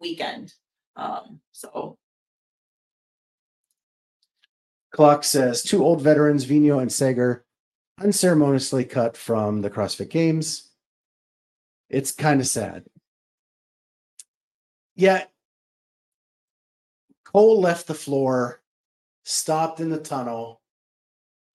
[0.00, 0.54] weekend.
[0.96, 1.98] Um, so
[4.90, 7.44] Clock says two old veterans, Vino and Sager,
[7.98, 10.70] unceremoniously cut from the CrossFit Games.
[11.88, 12.86] It's kind of sad.
[14.96, 15.26] Yeah.
[17.24, 18.62] Cole left the floor,
[19.24, 20.60] stopped in the tunnel,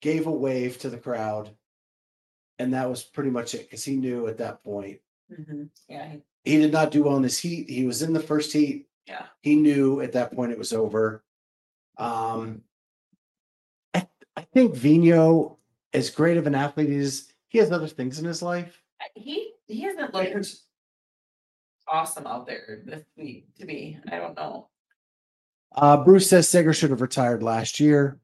[0.01, 1.55] gave a wave to the crowd,
[2.60, 4.99] and that was pretty much it because he knew at that point
[5.89, 7.70] yeah, he- he did not do well in his heat.
[7.70, 8.88] He was in the first heat.
[9.08, 11.24] yeah, he knew at that point it was over.
[11.97, 12.62] Um,
[13.95, 15.58] I, I think Vino,
[15.93, 18.80] as great of an athlete he is, he has other things in his life.
[19.16, 20.56] He, he hasn't looked
[21.88, 23.99] awesome out there this week to me.
[24.12, 24.68] I don't know.
[25.76, 28.20] Uh, Bruce says Sager should have retired last year.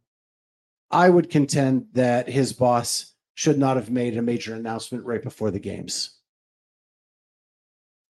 [0.92, 3.11] I would contend that his boss
[3.42, 6.16] should not have made a major announcement right before the games.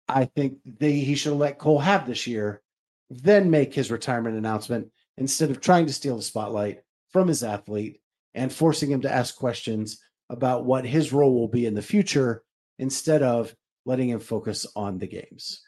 [0.05, 2.61] I think they he should have let Cole have this year,
[3.09, 6.81] then make his retirement announcement instead of trying to steal the spotlight
[7.13, 8.01] from his athlete
[8.33, 12.43] and forcing him to ask questions about what his role will be in the future
[12.77, 13.55] instead of
[13.85, 15.61] letting him focus on the games.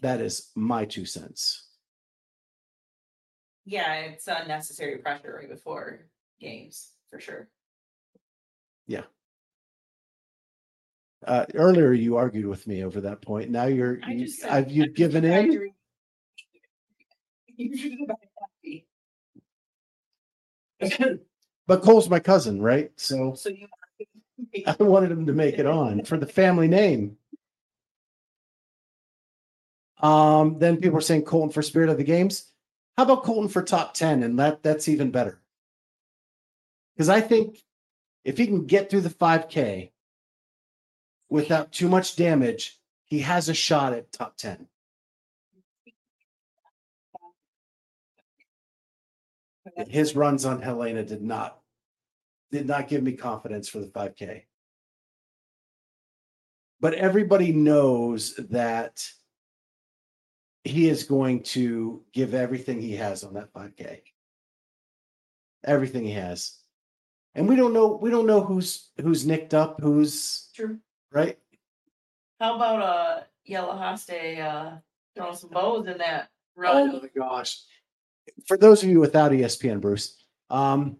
[0.00, 1.66] That is my two cents.
[3.64, 6.06] Yeah, it's unnecessary pressure right before
[6.40, 7.48] games, for sure.
[8.86, 9.02] Yeah.
[11.24, 13.50] Uh, earlier, you argued with me over that point.
[13.50, 15.70] Now you're, I you, just said- have you given in?
[17.56, 18.18] You should go back
[20.80, 21.20] and happy.
[21.68, 22.90] But Cole's my cousin, right?
[22.96, 23.68] So So you.
[24.66, 27.16] I wanted him to make it on for the family name.
[30.00, 32.50] Um, then people are saying Colten for spirit of the games.
[32.96, 34.24] How about Colten for top 10?
[34.24, 35.41] And that that's even better.
[36.96, 37.58] Because I think
[38.24, 39.90] if he can get through the 5K
[41.28, 44.66] without too much damage, he has a shot at top 10.
[49.88, 51.58] His runs on Helena did not
[52.50, 54.42] did not give me confidence for the 5K.
[56.80, 59.06] But everybody knows that
[60.64, 64.00] he is going to give everything he has on that 5K.
[65.64, 66.61] Everything he has.
[67.34, 70.78] And we don't know we don't know who's who's nicked up, who's True.
[71.10, 71.38] right?
[72.40, 74.72] How about uh Jelle Hoste uh
[75.16, 76.90] throwing some bows in that run?
[76.94, 77.58] Oh my gosh.
[78.46, 80.98] For those of you without ESPN, Bruce, um,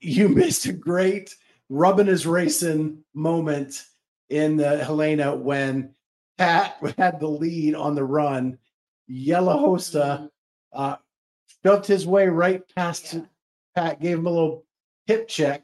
[0.00, 1.34] you missed a great
[1.68, 3.84] rubbing his racing moment
[4.28, 5.94] in the Helena when
[6.38, 8.58] Pat had the lead on the run.
[9.08, 10.28] Jelle Hoste
[10.72, 10.96] uh,
[11.64, 13.20] shoved his way right past Yeah.
[13.74, 14.64] Pat, gave him a little
[15.12, 15.62] hip check.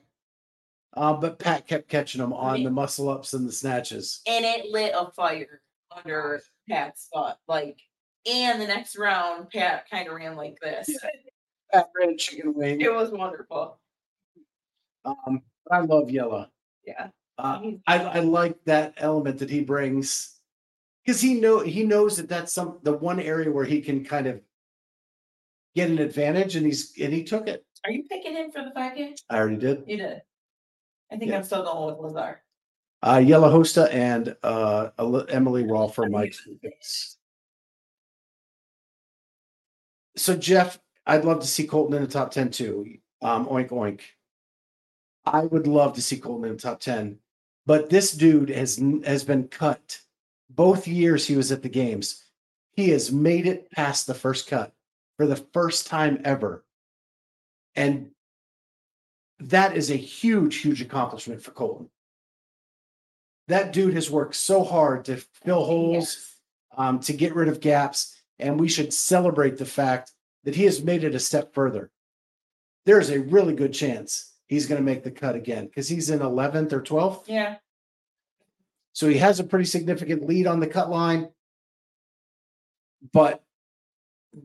[0.95, 4.21] Uh, but Pat kept catching him on the muscle ups and the snatches.
[4.27, 5.61] And it lit a fire
[6.05, 7.79] under Pat's butt, like,
[8.27, 10.91] and the next round, Pat kind of ran like this.
[11.73, 12.81] Pat ran chicken wing.
[12.81, 13.79] It was wonderful.
[15.05, 16.51] Um, I love Jelle.
[16.85, 17.09] Yeah.
[17.39, 20.41] Uh, I, I like that element that he brings
[21.05, 24.27] because he know he knows that that's some the one area where he can kind
[24.27, 24.41] of
[25.77, 27.65] get an advantage, and he's and he took it.
[27.85, 29.15] Are you picking him for the five K?
[29.31, 29.85] I already did.
[29.87, 30.23] You did.
[31.11, 31.39] I think Yeah.
[31.39, 32.43] I'm still going with Lazar.
[33.03, 34.91] Uh, Jelle Hoste and uh,
[35.29, 36.47] Emily Raw for Mike's.
[40.17, 42.99] So Jeff, I'd love to see Colten in the top ten too.
[43.23, 44.01] Um, oink oink.
[45.25, 47.19] I would love to see Colten in the top ten,
[47.67, 50.01] but this dude has n- has been cut.
[50.51, 52.25] Both years he was at the games,
[52.73, 54.73] he has made it past the first cut
[55.17, 56.65] for the first time ever,
[57.79, 58.11] and
[59.39, 61.89] that is a huge, huge accomplishment for Colten.
[63.47, 66.35] That dude has worked so hard to fill holes Yes.
[66.77, 70.13] um, to get rid of gaps, and we should celebrate the fact
[70.45, 71.91] that he has made it a step further.
[72.85, 76.19] There's a really good chance he's going to make the cut again because he's in
[76.19, 77.25] 11th or 12th.
[77.29, 77.57] Yeah,
[78.93, 81.29] So he has a pretty significant lead on the cut line.
[83.13, 83.43] But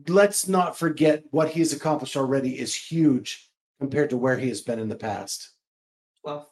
[0.08, 4.78] let's not forget what he's accomplished already is huge compared to where he has been
[4.78, 5.50] in the past.
[6.22, 6.50] well,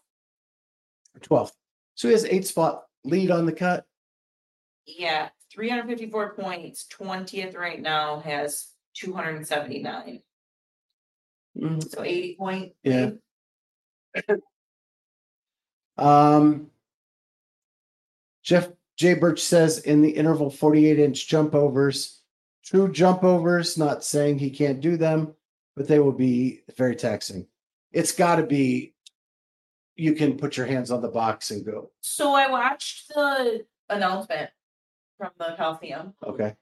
[1.20, 1.52] 12th.
[1.94, 3.84] So he has eight spot lead on the cut.
[4.86, 10.22] yeah, three hundred fifty-four points, twentieth right now has two hundred and seventy-nine,
[11.88, 12.72] so eighty point.
[12.82, 13.10] Yeah.
[15.98, 16.68] Um,
[18.42, 19.14] Jeff J.
[19.14, 22.21] Birch says in the interval 48 inch jump overs,
[22.64, 25.34] true jump overs, not saying he can't do them,
[25.76, 27.46] but they will be very taxing.
[27.92, 28.94] It's got to be,
[29.96, 31.90] you can put your hands on the box and go.
[32.00, 34.50] So I watched the announcement
[35.18, 36.14] from the Coliseum.
[36.24, 36.54] Okay.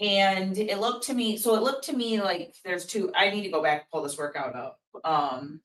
[0.00, 3.44] And it looked to me, so it looked to me like there's two, I need
[3.44, 4.80] to go back and pull this workout up.
[5.04, 5.60] Um.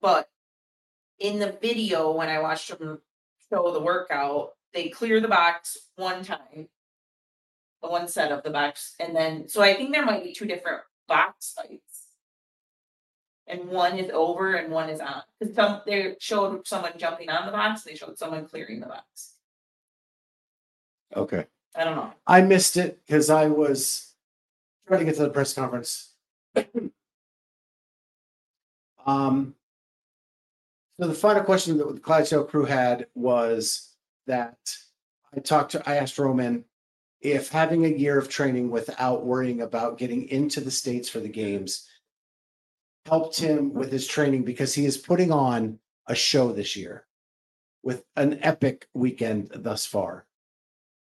[0.00, 0.28] But
[1.20, 3.00] in the video, when I watched them
[3.48, 6.68] show the workout, they clear the box one time.
[7.82, 10.46] The one set of the box, and then, so I think there might be two
[10.46, 12.06] different box sites.
[13.48, 17.44] And one is over and one is on, cause some, they showed someone jumping on
[17.44, 19.32] the box, they showed someone clearing the box.
[21.16, 21.46] Okay.
[21.74, 22.12] I don't know.
[22.26, 24.12] I missed it because I was
[24.86, 26.10] trying to get to the press conference.
[29.06, 29.54] um,
[31.00, 33.88] so the final question that the Clydesdale crew had was
[34.26, 34.56] that
[35.34, 36.64] I talked to, I asked Roman
[37.22, 41.28] if having a year of training without worrying about getting into the States for the
[41.28, 41.88] games
[43.06, 47.06] helped him with his training because he is putting on a show this year
[47.82, 50.26] with an epic weekend thus far.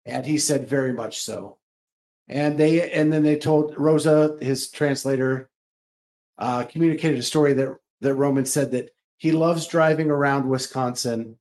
[0.04, 1.58] And he said very much so.
[2.28, 5.48] And they and then they told Rosa, his translator,
[6.36, 11.36] uh, communicated a story that that Roman said that he loves driving around Wisconsin,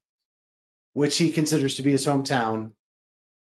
[0.94, 2.72] which he considers to be his hometown,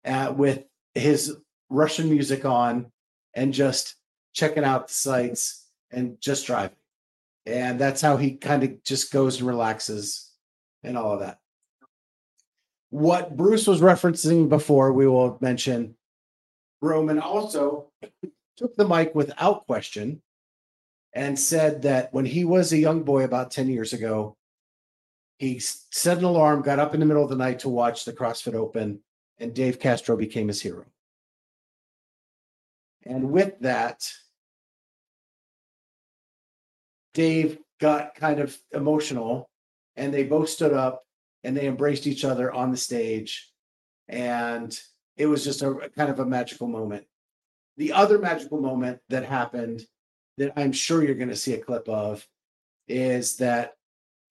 [0.06, 0.64] uh, with
[0.96, 1.36] his
[1.70, 2.92] Russian music on
[3.34, 3.96] and just
[4.34, 6.78] checking out the sights and just driving.
[7.46, 10.32] And that's how he kind of just goes and relaxes
[10.84, 11.40] and all of that
[12.94, 15.96] what Bruce was referencing before, we will mention
[16.80, 17.90] Roman also
[18.56, 20.22] took the mic without question
[21.12, 24.38] and said that when he was a young boy about 10 years ago,
[25.40, 28.14] he set an alarm, got up in the middle of the night to watch the
[28.14, 29.00] CrossFit Open,
[29.40, 30.86] and Dave Castro became his hero.
[33.06, 34.08] And with that,
[37.14, 39.50] Dave got kind of emotional
[39.96, 41.04] and they both stood up
[41.44, 43.52] and they embraced each other on the stage
[44.08, 44.80] and
[45.18, 47.06] it was just a kind of a magical moment
[47.78, 49.86] the other magical moment that happened
[50.38, 52.26] that i'm sure you're going to see a clip of
[52.88, 53.74] is that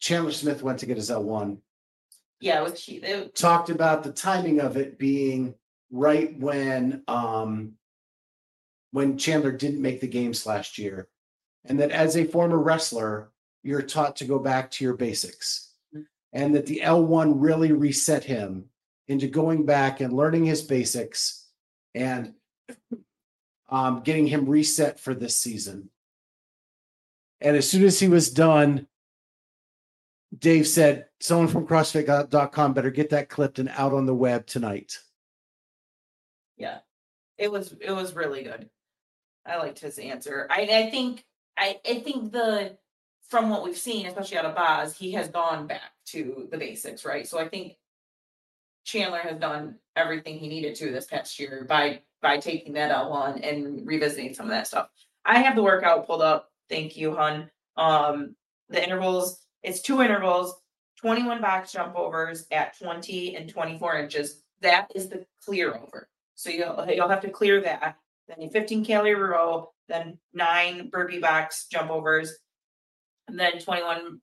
[0.01, 1.59] chandler smith went to get his l1
[2.43, 3.05] Yeah, it was, cheap.
[3.05, 5.55] it, talked about the timing of it being
[5.91, 7.75] right when um
[8.91, 11.09] when Chandler didn't make the games last year
[11.65, 13.31] and that as a former wrestler
[13.63, 15.73] you're taught to go back to your basics
[16.33, 18.65] and that the L1 really reset him
[19.07, 21.47] into going back and learning his basics
[21.95, 22.35] and
[23.71, 25.91] um, getting him reset for this season.
[27.41, 28.87] And as soon as he was done,
[30.39, 34.99] Dave said, Someone from CrossFit.com better get that clipped and out on the web tonight.
[36.57, 36.79] yeah,
[37.39, 38.69] it was, it was really good.
[39.45, 40.47] I liked his answer.
[40.51, 41.25] I, I think,
[41.59, 42.77] I, I think the,
[43.29, 47.05] from what we've seen, especially out of Boz, he has gone back to the basics,
[47.05, 47.27] right?
[47.27, 47.77] So I think
[48.85, 53.11] Chandler has done everything he needed to this past year by, by taking that out
[53.11, 54.89] on and revisiting some of that stuff.
[55.25, 56.51] I have the workout pulled up.
[56.69, 57.51] Thank you, hun.
[57.77, 58.37] Um,
[58.69, 60.55] the intervals, it's two intervals,
[60.99, 64.43] twenty-one box jump overs at twenty and twenty-four inches.
[64.61, 66.09] That is the clear over.
[66.35, 67.97] So you'll, you'll have to clear that.
[68.29, 72.37] Then you fifteen calorie row, then nine burpee box jump overs.
[73.29, 74.21] And then twenty-one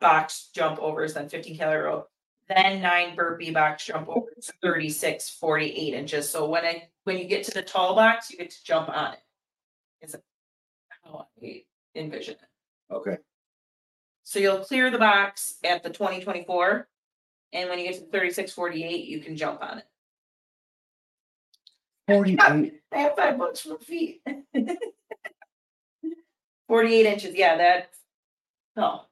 [0.00, 2.06] box jump overs, then fifteen calorie row.
[2.48, 6.30] Then nine burpee box jump overs, 36, 48 inches.
[6.30, 9.14] So when I, when you get to the tall box, you get to jump on
[9.14, 9.18] it.
[10.00, 10.20] It's a
[11.02, 11.64] how I
[11.96, 12.94] envision it.
[12.94, 13.18] Okay.
[14.26, 16.88] So you'll clear the box at the twenty twenty-four.
[17.52, 19.84] And when you get to thirty-six forty-eight, you can jump on it.
[22.08, 22.80] Forty-eight.
[22.92, 24.22] I have five bucks for feet.
[26.68, 27.98] Forty-eight inches, yeah, that's.
[28.74, 29.02] No.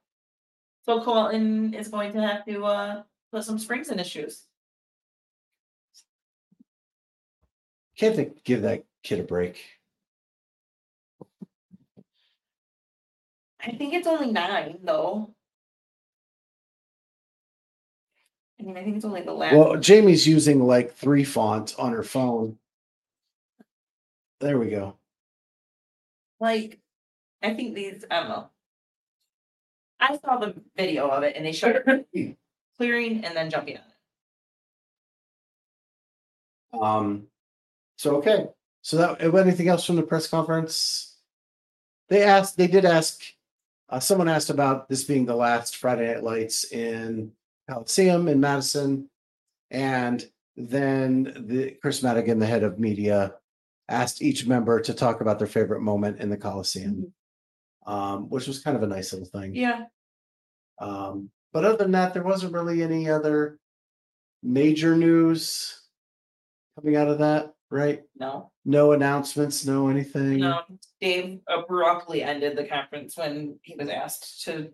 [0.84, 4.42] So Colten is going to have to, uh, put some springs in his shoes.
[7.96, 9.62] Can't they give that kid a break?
[13.66, 15.34] I think it's only nine, though.
[18.60, 19.54] I mean, I think it's only the last.
[19.54, 22.58] Well, Jamie's using like three fonts on her phone.
[24.40, 24.96] There we go.
[26.40, 26.78] Like,
[27.42, 28.50] I think these, I don't know.
[30.00, 32.36] I saw the video of it and they showed it
[32.76, 33.88] clearing and then jumping on it.
[36.82, 37.26] Um,
[37.96, 38.48] so, okay,
[38.82, 41.16] so that, anything else from the press conference?
[42.08, 43.22] They asked, they did ask,
[43.94, 47.30] uh, someone asked about this being the last Friday Night Lights in
[47.70, 49.08] Coliseum in Madison.
[49.70, 50.24] And
[50.56, 53.34] then the, Chris Madigan, the head of media,
[53.88, 57.12] asked each member to talk about their favorite moment in the Coliseum.
[57.86, 59.54] Um, which was kind of a nice little thing.
[59.54, 59.84] Yeah,
[60.80, 63.58] Um, but other than that, there wasn't really any other
[64.42, 65.82] major news
[66.74, 68.02] coming out of that, right?
[68.18, 70.38] no, No announcements, no anything.
[70.38, 70.60] no,
[71.00, 74.70] Dave abruptly ended the conference when he was asked to.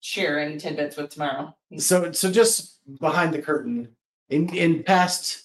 [0.00, 1.56] Share any tidbits with tomorrow.
[1.70, 3.96] He's- So, so just behind the curtain,
[4.28, 5.44] in, in past,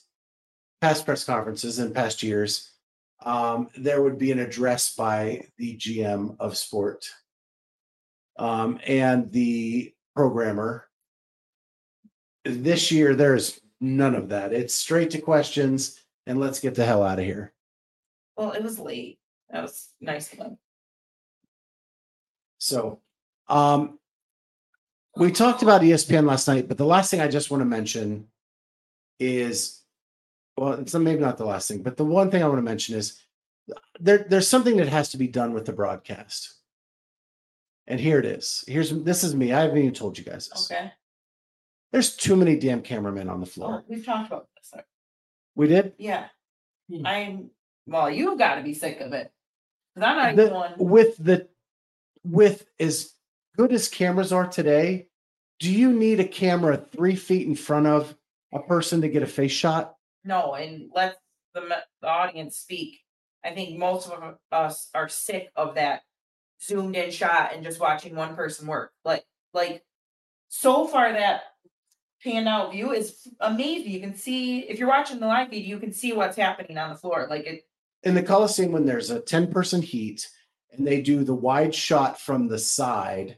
[0.81, 2.69] past press conferences in past years,
[3.23, 7.09] um, there would be an address by the GM of sport.
[8.37, 10.89] Um, and the programmer.
[12.43, 14.51] This year, there's none of that.
[14.51, 15.97] It's straight to questions
[16.29, 17.51] and let's get the hell out of here.
[18.37, 19.17] Well, it was late.
[19.49, 20.57] That was nice of him.
[22.59, 22.99] So,
[23.47, 23.97] um,
[25.15, 28.27] we talked about ESPN last night, but the last thing I just want to mention
[29.19, 29.81] is,
[30.55, 32.95] well, it's maybe not the last thing, but the one thing I want to mention
[32.95, 33.19] is
[33.99, 36.53] there, there's something that has to be done with the broadcast.
[37.87, 38.63] And here it is.
[38.67, 39.51] Here's, this is me.
[39.51, 40.71] I haven't even told you guys this.
[40.71, 40.91] Okay.
[41.91, 43.83] There's too many damn cameramen on the Oh, floor.
[43.87, 44.47] we've talked about.
[45.59, 45.91] We did?
[45.97, 46.27] Yeah.
[46.89, 47.05] Hmm.
[47.05, 47.49] I'm,
[47.85, 49.29] well, you've got to be sick of it.
[49.93, 50.73] 'Cause I'm not The- even one.
[50.77, 51.49] with the
[52.23, 53.13] with as
[53.57, 55.09] good as cameras are today,
[55.59, 58.15] do you need a camera three feet in front of
[58.53, 59.97] a person to get a face shot?
[60.23, 61.17] No, and let
[61.53, 63.01] the, the audience speak.
[63.43, 66.03] I think most of us are sick of that
[66.63, 68.93] zoomed in shot and just watching one person work.
[69.03, 69.83] Like, like
[70.47, 71.48] so far that
[72.23, 73.91] panned out view is amazing.
[73.91, 76.89] You can see if you're watching the live feed, you can see what's happening on
[76.89, 77.27] the floor.
[77.29, 77.67] Like it,
[78.03, 80.27] In the Coliseum, when there's a 10 person heat
[80.71, 83.37] and they do the wide shot from the side,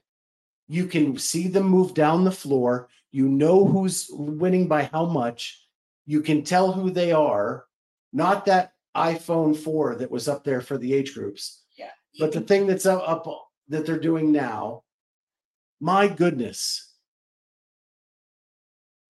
[0.67, 2.87] you can see them move down the floor.
[3.11, 5.65] You know who's winning by how much.
[6.05, 7.65] You can tell who they are.
[8.13, 11.63] Not that iPhone 4 that was up there for the age groups.
[11.77, 11.91] yeah.
[12.19, 14.83] But the thing that's up, up that they're doing now,
[15.79, 16.90] my goodness.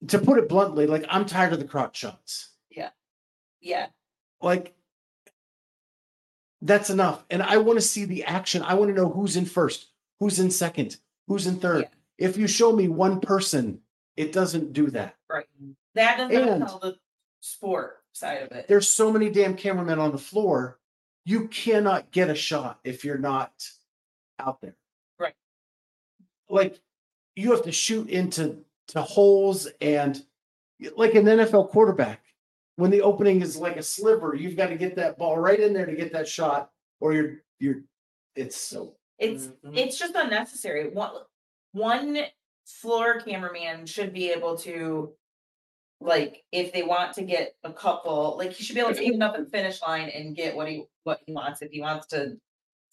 [0.08, 2.50] To put it bluntly, like I'm tired of the crotch shots.
[2.70, 2.90] yeah,
[3.60, 3.88] Yeah.
[4.42, 4.74] Like
[6.62, 7.24] that's enough.
[7.30, 8.62] And I want to see the action.
[8.64, 9.88] I want to know who's in first,
[10.20, 10.98] who's in second,
[11.28, 11.82] who's in third.
[12.18, 12.28] Yeah.
[12.30, 13.82] If you show me one person,
[14.16, 15.16] it doesn't do that.
[15.30, 15.46] right.
[15.96, 16.98] That doesn't And- tell the
[17.42, 18.68] sport side of it.
[18.68, 20.80] There's so many damn cameramen on the floor.
[21.26, 23.52] You cannot get a shot if you're not
[24.40, 24.76] out there.
[25.20, 25.36] Right.
[26.50, 26.80] Like
[27.36, 30.22] you have to shoot into to holes and
[30.96, 32.22] like an NFL quarterback,
[32.76, 35.74] when the opening is like a sliver, you've got to get that ball right in
[35.74, 36.70] there to get that shot,
[37.00, 37.84] or you're you're
[38.36, 39.78] it's so It's Mhm.
[39.78, 40.90] it's just unnecessary.
[40.90, 41.12] One
[41.74, 42.18] one
[42.66, 45.14] floor cameraman should be able to
[46.00, 49.22] like if they want to get a couple, like he should be able to even
[49.22, 52.08] up at the finish line and get what he what he wants if he wants
[52.08, 52.38] to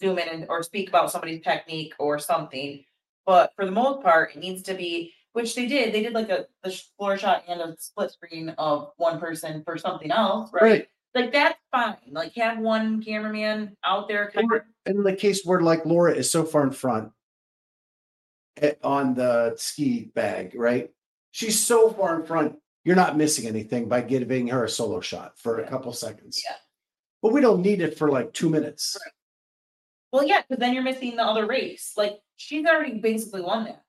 [0.01, 2.85] zoom in and or speak about somebody's technique or something.
[3.25, 5.95] But for the most part, it needs to be which they did.
[5.95, 9.79] They did like a the floor shot and a split screen of one person for
[9.79, 10.63] something else, right?
[10.63, 10.89] right.
[11.15, 11.97] Like that's fine.
[12.11, 16.13] Like have one cameraman out there kind of Or in the case where like Laura
[16.13, 17.13] is so far in front
[18.61, 20.91] eh, on the ski bag, right?
[21.31, 25.39] She's so far in front, you're not missing anything by giving her a solo shot
[25.39, 26.43] for a couple seconds.
[26.45, 26.57] Yeah.
[27.23, 28.99] But we don't need it for like two minutes.
[30.13, 31.93] Well, yeah, because then you're missing the other race.
[31.97, 33.85] Like she's already basically won that.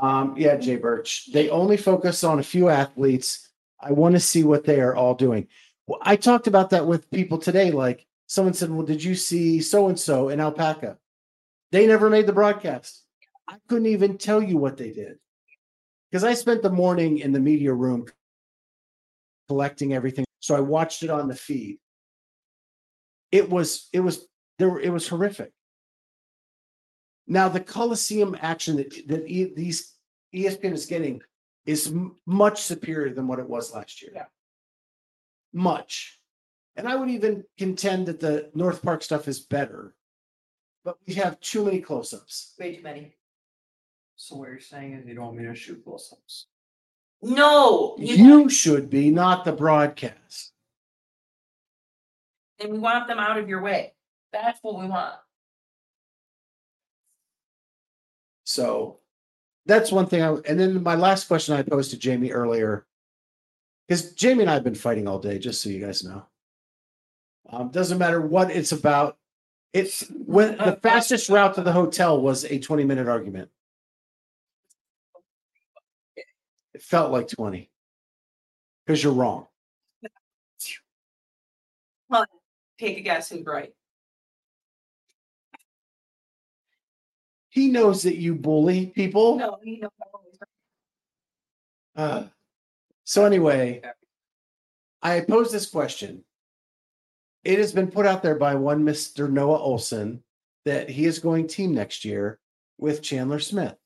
[0.00, 3.48] Um, yeah, Jay Birch, they only focus on a few athletes.
[3.80, 5.48] I want to see what they are all doing.
[5.88, 7.72] Well, I talked about that with people today.
[7.72, 10.98] Like, someone said, well, did you see so-and-so in Alpaca?
[11.72, 13.02] They never made the broadcast.
[13.48, 15.18] I couldn't even tell you what they did.
[16.10, 18.06] Because I spent the morning in the media room
[19.48, 20.26] collecting everything.
[20.40, 21.78] So I watched it on the feed.
[23.32, 24.26] It was, it was,
[24.58, 25.52] there, it was horrific.
[27.30, 29.94] Now, the Coliseum action that, that E- these
[30.34, 31.20] ESPN is getting
[31.66, 34.12] is m- much superior than what it was last year.
[34.14, 34.24] Yeah.
[35.52, 36.18] Much.
[36.76, 39.94] And I would even contend that the North Park stuff is better.
[40.84, 42.54] But we have too many close-ups.
[42.58, 43.14] Way too many.
[44.16, 46.46] So what you're saying is you don't want me to shoot close-ups?
[47.20, 50.52] No, you, You should be, not the broadcast.
[52.60, 53.92] and we want them out of your way.
[54.32, 55.14] That's what we want.
[58.48, 59.00] So
[59.66, 62.86] that's one thing I, and then my last question I posed to Jamie earlier.
[63.86, 66.24] Because Jamie and I have been fighting all day, just so you guys know.
[67.50, 69.18] Um, doesn't matter what it's about.
[69.74, 73.50] It's when the fastest route to the hotel was a 20 minute argument.
[76.16, 77.70] It felt like 20.
[78.86, 79.46] Because you're wrong.
[82.78, 83.74] Take a guess who's right.
[87.50, 89.38] He knows that you bully people.
[89.38, 89.90] No, you know.
[91.96, 92.24] Uh,
[93.04, 93.82] so anyway,
[95.02, 96.24] I pose this question.
[97.44, 99.30] It has been put out there by one Mr.
[99.30, 100.20] Noah Ohlsen
[100.64, 102.38] that he is going team next year
[102.78, 103.76] with Chandler Smith.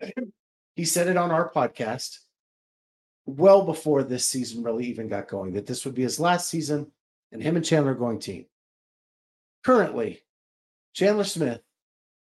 [0.76, 2.20] He said it on our podcast
[3.26, 6.90] well before this season really even got going, that this would be his last season
[7.32, 8.46] and him and Chandler going team.
[9.62, 10.22] Currently,
[10.94, 11.60] Chandler Smith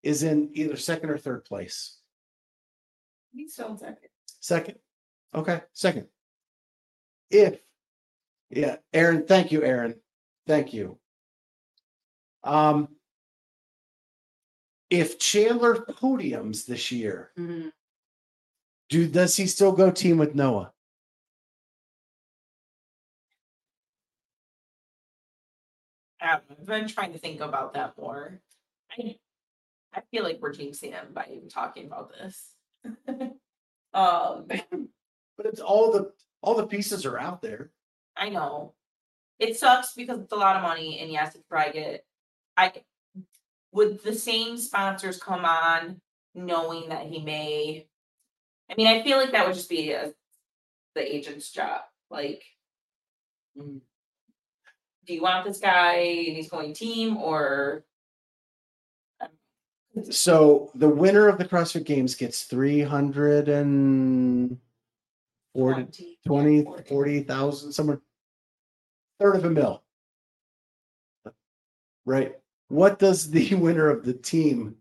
[0.03, 1.99] is in either second or third place.
[3.35, 4.09] He's still second.
[4.41, 4.79] Second.
[5.35, 6.07] Okay, second.
[7.31, 7.61] If,
[8.51, 9.95] yeah, Aaron, thank you, Aaron.
[10.47, 10.99] Thank you.
[12.45, 12.89] Um,
[14.91, 17.31] if Chandler podiums this year,
[18.91, 20.73] do does he still go team with Noah?
[26.21, 28.41] I've been trying to think about that more.
[28.91, 29.17] I,
[29.95, 32.55] I feel like we're jinxing him by even talking about this.
[33.95, 34.47] Um,
[35.37, 37.71] But it's all the all the pieces are out there.
[38.17, 38.73] I know.
[39.39, 42.05] It sucks because it's a lot of money and yes, it's probably get,
[42.57, 42.73] I.
[43.73, 46.01] Would the same sponsors come on
[46.35, 47.87] knowing that he may?
[48.71, 50.13] I mean, I feel like that would just be a,
[50.95, 52.43] the agent's job, like.
[53.59, 53.81] mm,
[55.07, 57.85] Do you want this guy and he's going team or?
[60.11, 64.59] So the winner of the CrossFit Games gets three hundred and
[65.55, 68.01] forty 20, 20, 40,000, somewhere.
[69.21, 69.83] Third of a mil.
[72.07, 72.37] Right?
[72.69, 74.77] What does the winner of the team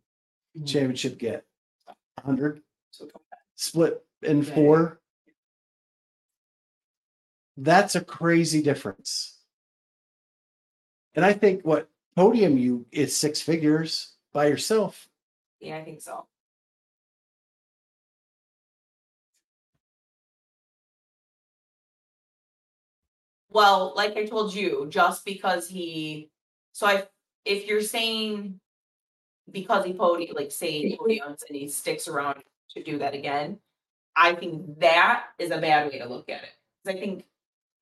[0.57, 0.65] hmm.
[0.65, 1.45] championship get?
[2.23, 3.07] Hundred So
[3.55, 5.01] split in four?
[7.57, 9.37] That's a crazy difference.
[11.15, 15.07] And I think what podium you is six figures by yourself.
[15.61, 16.27] Yeah, I think so.
[23.49, 26.29] Well, like I told you, just because he,
[26.71, 27.07] so I,
[27.45, 28.59] if you're saying.
[29.51, 33.59] Because he podium, like say he podiums and he sticks around to do that again.
[34.15, 36.49] I think that is a bad way to look at it.
[36.85, 37.25] 'Cause I think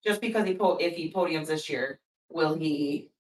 [0.06, 2.00] just because he po, if he podiums this year,
[2.30, 3.12] will he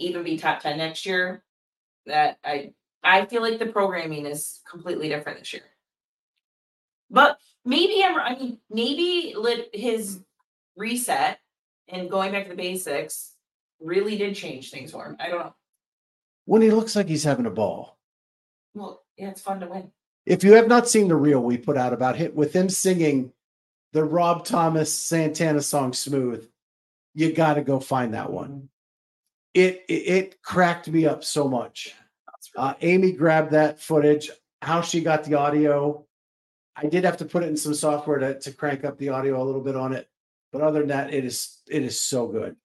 [0.00, 1.44] even be top ten next year?
[2.06, 5.62] That I, I feel like the programming is completely different this year.
[7.10, 10.20] But maybe I'm, I mean, maybe lit his
[10.76, 11.38] reset
[11.88, 13.32] and going back to the basics
[13.80, 15.16] really did change things for him.
[15.18, 15.54] I don't know.
[16.44, 17.98] When he looks like he's having a ball.
[18.74, 19.90] Well, yeah, it's fun to win.
[20.26, 23.32] If you have not seen the reel we put out about him with him singing
[23.92, 26.46] the Rob Thomas Santana song "Smooth,"
[27.14, 28.68] you got to go find that one.
[29.54, 31.94] It, it it cracked me up so much.
[32.56, 34.30] Uh, Amy grabbed that footage.
[34.62, 36.04] How she got the audio,
[36.74, 39.42] I did have to put it in some software to to crank up the audio
[39.42, 40.08] a little bit on it,
[40.52, 42.56] but other than that, it is it is so good.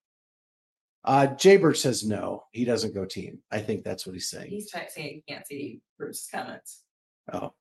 [1.03, 3.39] Uh, Jaybird says no, he doesn't go team.
[3.51, 4.49] I think that's what he's saying.
[4.49, 6.81] He's trying to say he can't see Bruce's comments.
[7.31, 7.53] Oh,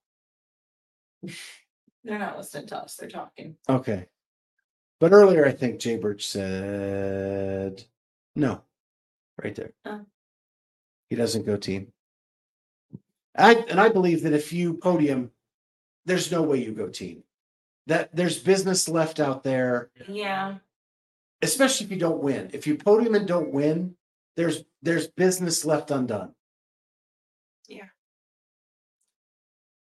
[2.05, 3.57] They're not listening to us, they're talking.
[3.69, 4.07] okay.
[5.01, 7.85] But earlier, I think Jay Jaybird said
[8.37, 8.63] no,
[9.43, 9.73] right there.
[9.85, 10.03] Oh.
[11.11, 11.93] He doesn't go team.
[13.37, 15.31] I and I believe that if you podium,
[16.05, 17.23] there's no way you go team.
[17.87, 20.57] That there's business left out there, Yeah,
[21.41, 22.51] especially if you don't win.
[22.53, 23.97] If you podium and don't win,
[24.37, 26.35] there's there's business left undone.
[27.69, 27.89] Yeah.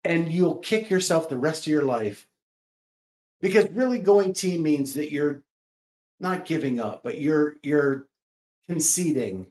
[0.03, 2.27] And you'll kick yourself the rest of your life.
[3.41, 5.41] Because really going team means that you're
[6.19, 8.07] not giving up, but you're you're
[8.67, 9.47] conceding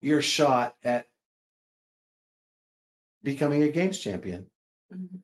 [0.00, 1.06] your shot at
[3.26, 4.46] becoming a games champion.
[4.94, 5.20] Mhm.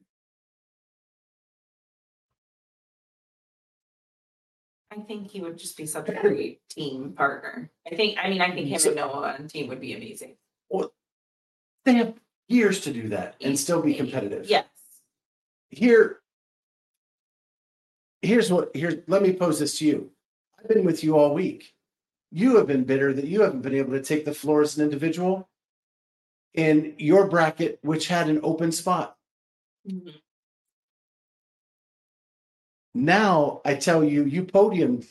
[4.90, 7.70] I think he would just be such a great team partner.
[7.90, 10.36] I think, I mean, I think him So- and Noah on team would be amazing.
[10.68, 10.92] Well
[11.84, 14.46] they have years to do that and still be competitive.
[14.48, 14.66] Yes.
[15.70, 16.20] here
[18.20, 20.12] here's what here's let me pose this to you
[20.58, 21.74] i've been with you all week
[22.30, 24.84] you have been bitter that you haven't been able to take the floor as an
[24.84, 25.48] individual
[26.54, 29.16] in your bracket which had an open spot
[29.88, 30.20] Mhm.
[32.94, 35.06] now i tell you you podiumed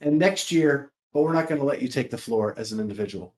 [0.00, 2.80] and next year but we're not going to let you take the floor as an
[2.80, 3.34] individual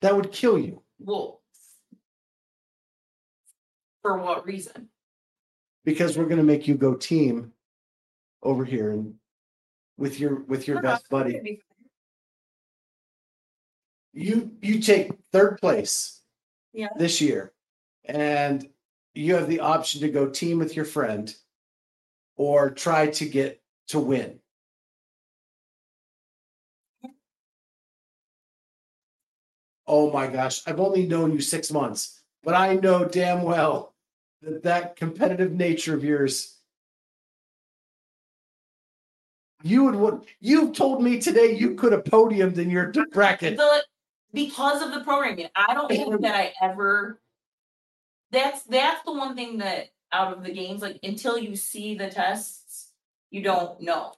[0.00, 1.40] that would kill you Well.
[4.02, 4.88] For what reason?
[5.84, 7.52] because we're going to make you go team
[8.42, 9.14] over here and
[10.00, 11.60] with your with your best buddy.
[14.12, 16.22] you you take third place
[16.72, 16.88] Yeah.
[16.96, 17.52] this year
[18.06, 18.66] and
[19.14, 21.32] you have the option to go team with your friend
[22.36, 24.40] or try to get to win.
[29.86, 33.94] Oh my gosh i've only known you six months but i know damn well
[34.40, 36.59] that that competitive nature of yours
[39.62, 43.84] you would want you've told me today you could have podiumed in your bracket The,
[44.32, 47.20] because of the programming, I don't think that I ever.
[48.30, 52.08] That's, that's the one thing that out of the games, like until you see the
[52.08, 52.92] tests,
[53.30, 54.12] you don't know.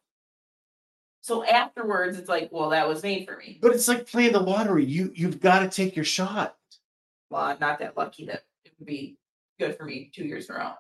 [1.23, 3.59] So afterwards, it's like, well, that was made for me.
[3.63, 4.85] But it's like playing the lottery.
[4.85, 6.57] You you've got to take your shot.
[7.31, 9.17] Well, I'm not that lucky that it would be
[9.59, 10.73] good for me two years in a row.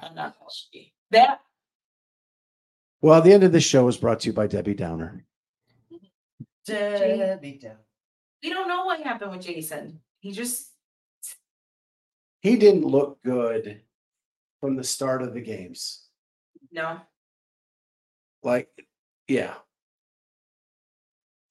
[0.00, 0.94] I'm not that lucky.
[1.10, 1.40] That,
[3.00, 5.24] Well, the end of this show is brought to you by Debbie Downer.
[6.66, 7.76] Debbie down.
[8.42, 10.00] we don't know what happened with Jayson.
[10.20, 10.68] He just,
[12.40, 13.82] He didn't look good
[14.60, 16.04] from the start of the games.
[16.72, 17.00] no,
[18.42, 18.68] Like,
[19.28, 19.54] yeah.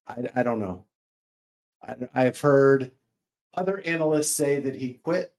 [0.07, 0.85] I I don't know.
[1.81, 2.91] I I've heard
[3.53, 5.33] other analysts say that he quit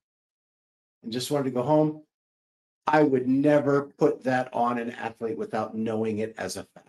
[1.02, 2.02] and just wanted to go home.
[2.92, 6.88] I would never put that on an athlete without knowing it as a fact.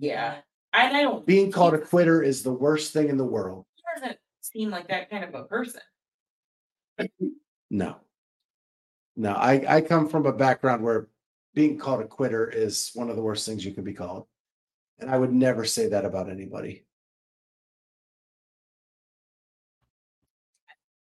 [0.00, 0.36] yeah.
[0.72, 3.64] And I don't, Being called a quitter is the worst thing in the world.
[3.74, 5.80] he doesn't seem like that kind of a person.
[7.70, 7.96] No.
[9.16, 11.08] No, I, I come from a background where
[11.54, 14.26] being called a quitter is one of the worst things you can be called.
[14.98, 16.84] And I would never say that about anybody.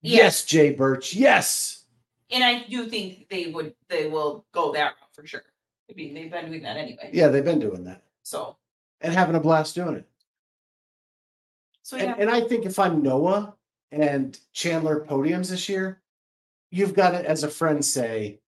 [0.02, 1.14] Yes, Jay Birch.
[1.16, 1.77] Yes.
[2.30, 5.44] And I do think they would, they will go that route for sure.
[5.90, 7.10] I mean, they've been doing that anyway.
[7.14, 8.58] Yeah, they've been doing that So,
[9.02, 10.08] and having a blast doing it.
[11.84, 13.54] so And, yeah, and I think if I'm Noah
[13.91, 16.02] and Chandler podiums this year,
[16.72, 18.40] you've got to, as a friend, say,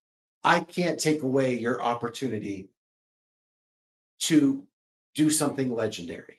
[0.44, 2.68] I can't take away your opportunity
[4.20, 4.66] to
[5.14, 6.38] do something legendary.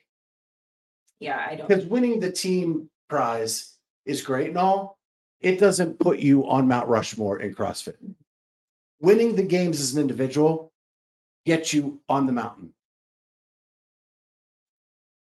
[1.19, 4.99] yeah, I don't, Because winning the team prize is great and all.
[5.41, 7.95] It doesn't put you on Mount Rushmore in CrossFit.
[9.01, 10.72] Winning the games as an individual
[11.45, 12.73] gets you on the mountain.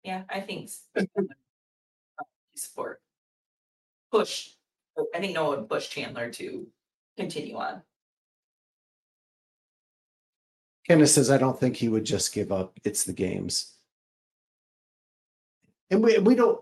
[0.05, 0.71] yeah, I think.
[2.55, 3.01] Support.
[4.13, 4.51] Push,
[5.15, 6.67] I think Noah would push Chandler to
[7.17, 7.83] continue on.
[10.87, 12.79] Kenneth says, I don't think he would just give up.
[12.85, 13.75] It's the games.
[15.91, 16.61] And we, we don't,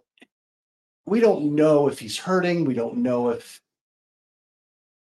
[1.08, 2.64] we don't know if he's hurting.
[2.64, 3.60] We don't know if,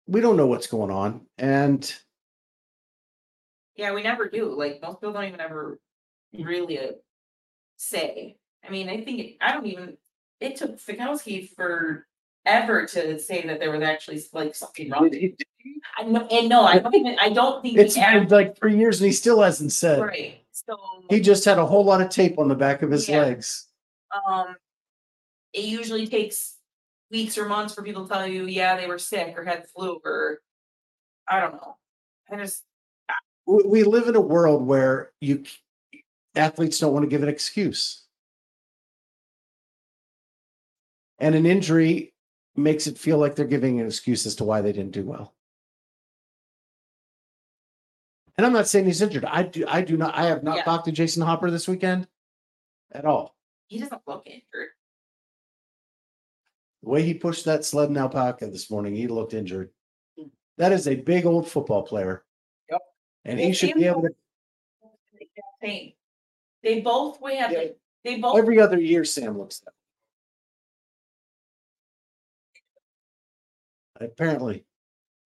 [0.06, 1.22] we don't know what's going on.
[1.38, 1.92] And
[3.76, 4.54] Yeah, we never do.
[4.54, 5.78] Like most people don't even ever
[6.32, 6.92] really uh,
[7.76, 8.36] say.
[8.66, 9.96] I mean, I think it- I don't even.
[10.40, 15.10] It took Fikowski forever to say that there was actually like something wrong.
[15.96, 17.16] I know, and no, I don't even.
[17.20, 20.00] I don't think it's he been like three years and he still hasn't said.
[20.00, 20.40] right.
[20.52, 20.76] So
[21.08, 23.20] He just had a whole lot of tape on the back of his Yeah.
[23.22, 23.68] legs.
[24.26, 24.56] um,
[25.54, 26.58] it usually takes
[27.10, 29.68] weeks or months for people to tell you, yeah, they were sick or had the
[29.68, 30.40] flu or
[31.28, 31.76] I don't know.
[32.30, 32.64] I just
[33.46, 35.44] we, we live in a world where you
[36.34, 38.02] athletes don't want to give an excuse
[41.18, 42.12] and an injury
[42.56, 45.34] makes it feel like they're giving an excuse as to why they didn't do well
[48.36, 49.24] And I'm not saying he's injured.
[49.24, 50.64] I do, I do not, I have not Yeah.
[50.64, 52.08] talked to Jayson Hopper this weekend
[52.90, 53.36] at all.
[53.68, 54.73] He doesn't look injured.
[56.84, 59.70] The way he pushed that sled in alpaca this morning, he looked injured.
[60.20, 60.28] Mm.
[60.58, 62.24] That is a big old football player.
[62.70, 62.82] Yep.
[63.24, 64.10] And he should be able to,
[65.62, 65.92] Same.
[66.62, 67.68] They both weigh up, Yeah.
[68.04, 69.72] they both, every other year Sam looks that.
[74.04, 74.64] Apparently,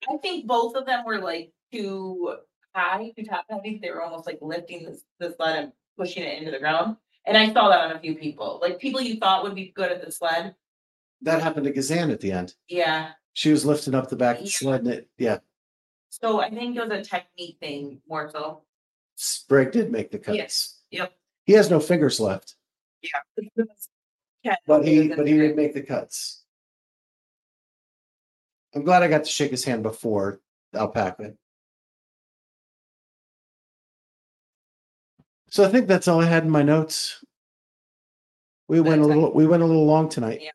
[0.09, 2.37] I think both of them were like too
[2.73, 3.81] high, too top heavy.
[3.83, 6.97] They were almost like lifting this, this sled and pushing it into the ground.
[7.27, 9.91] And I saw that on a few people, like people you thought would be good
[9.91, 10.55] at the sled.
[11.23, 12.55] That happened to Gazan at the end.
[12.69, 15.39] Yeah, She was lifting up the back of the sled and it, yeah,
[16.11, 18.63] so I think it was a technique thing more so.
[19.17, 20.37] Sprague did make the cuts.
[20.37, 21.13] Yes, yep.
[21.45, 22.55] He has no fingers left,
[23.03, 24.55] Yeah.
[24.67, 26.45] but he, but he did make the cuts.
[28.75, 30.41] I'm glad I got to shake his hand before
[30.73, 31.35] the alpaca.
[35.51, 37.25] So I think that's all I had in my notes.
[38.69, 40.41] We went a little, we went a little long tonight.
[40.43, 40.51] Yeah.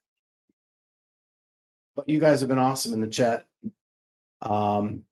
[1.95, 3.45] But you guys have been awesome in the chat.
[4.41, 5.03] Um,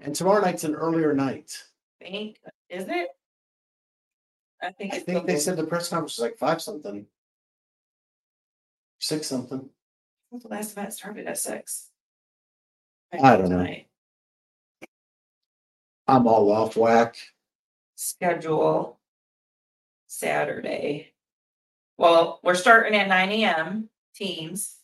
[0.00, 1.56] and tomorrow night's an earlier night.
[2.00, 2.38] Think,
[2.68, 3.08] is it?
[4.62, 4.94] I think.
[4.94, 7.06] I think they said the press conference was like five something.
[8.98, 9.68] Six something.
[10.32, 11.90] The last event started at six.
[13.12, 13.74] I don't know.
[16.08, 17.16] I'm all off whack.
[17.94, 18.98] Schedule.
[20.06, 21.12] Saturday.
[21.98, 24.75] Well, we're starting at nine AM, teams,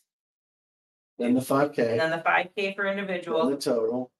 [1.23, 4.11] Then the five and K, then the five K for individual the individual, total.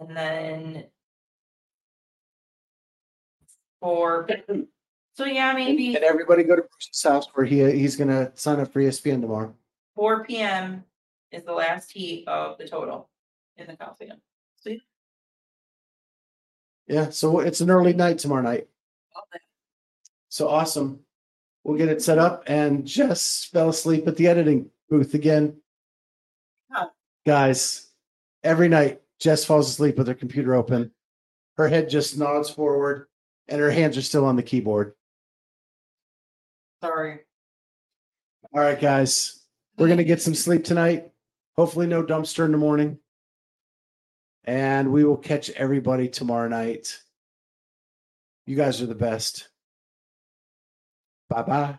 [0.00, 0.84] and then.
[3.80, 4.28] For,
[5.14, 8.72] so yeah, maybe And everybody go to Bruce's house where he, he's gonna sign up
[8.72, 9.54] for ESPN tomorrow.
[9.96, 10.84] four P M
[11.32, 13.10] is the last heat of the total
[13.56, 14.18] in the Coliseum.
[16.86, 18.68] Yeah, so it's an early night tomorrow night.
[20.28, 21.00] So awesome.
[21.64, 25.61] We'll get it set up and Jess fell asleep at the editing booth again.
[27.24, 27.88] Guys,
[28.42, 30.90] every night Jess falls asleep with her computer open.
[31.56, 33.06] Her head just nods forward
[33.48, 34.94] and her hands are still on the keyboard.
[36.82, 37.20] Sorry.
[38.52, 39.44] All right, guys,
[39.78, 41.10] we're gonna get some sleep tonight.
[41.56, 42.98] Hopefully, no dumpster in the morning.
[44.44, 46.98] And we will catch everybody tomorrow night.
[48.46, 49.48] You guys are the best.
[51.28, 51.78] Bye bye.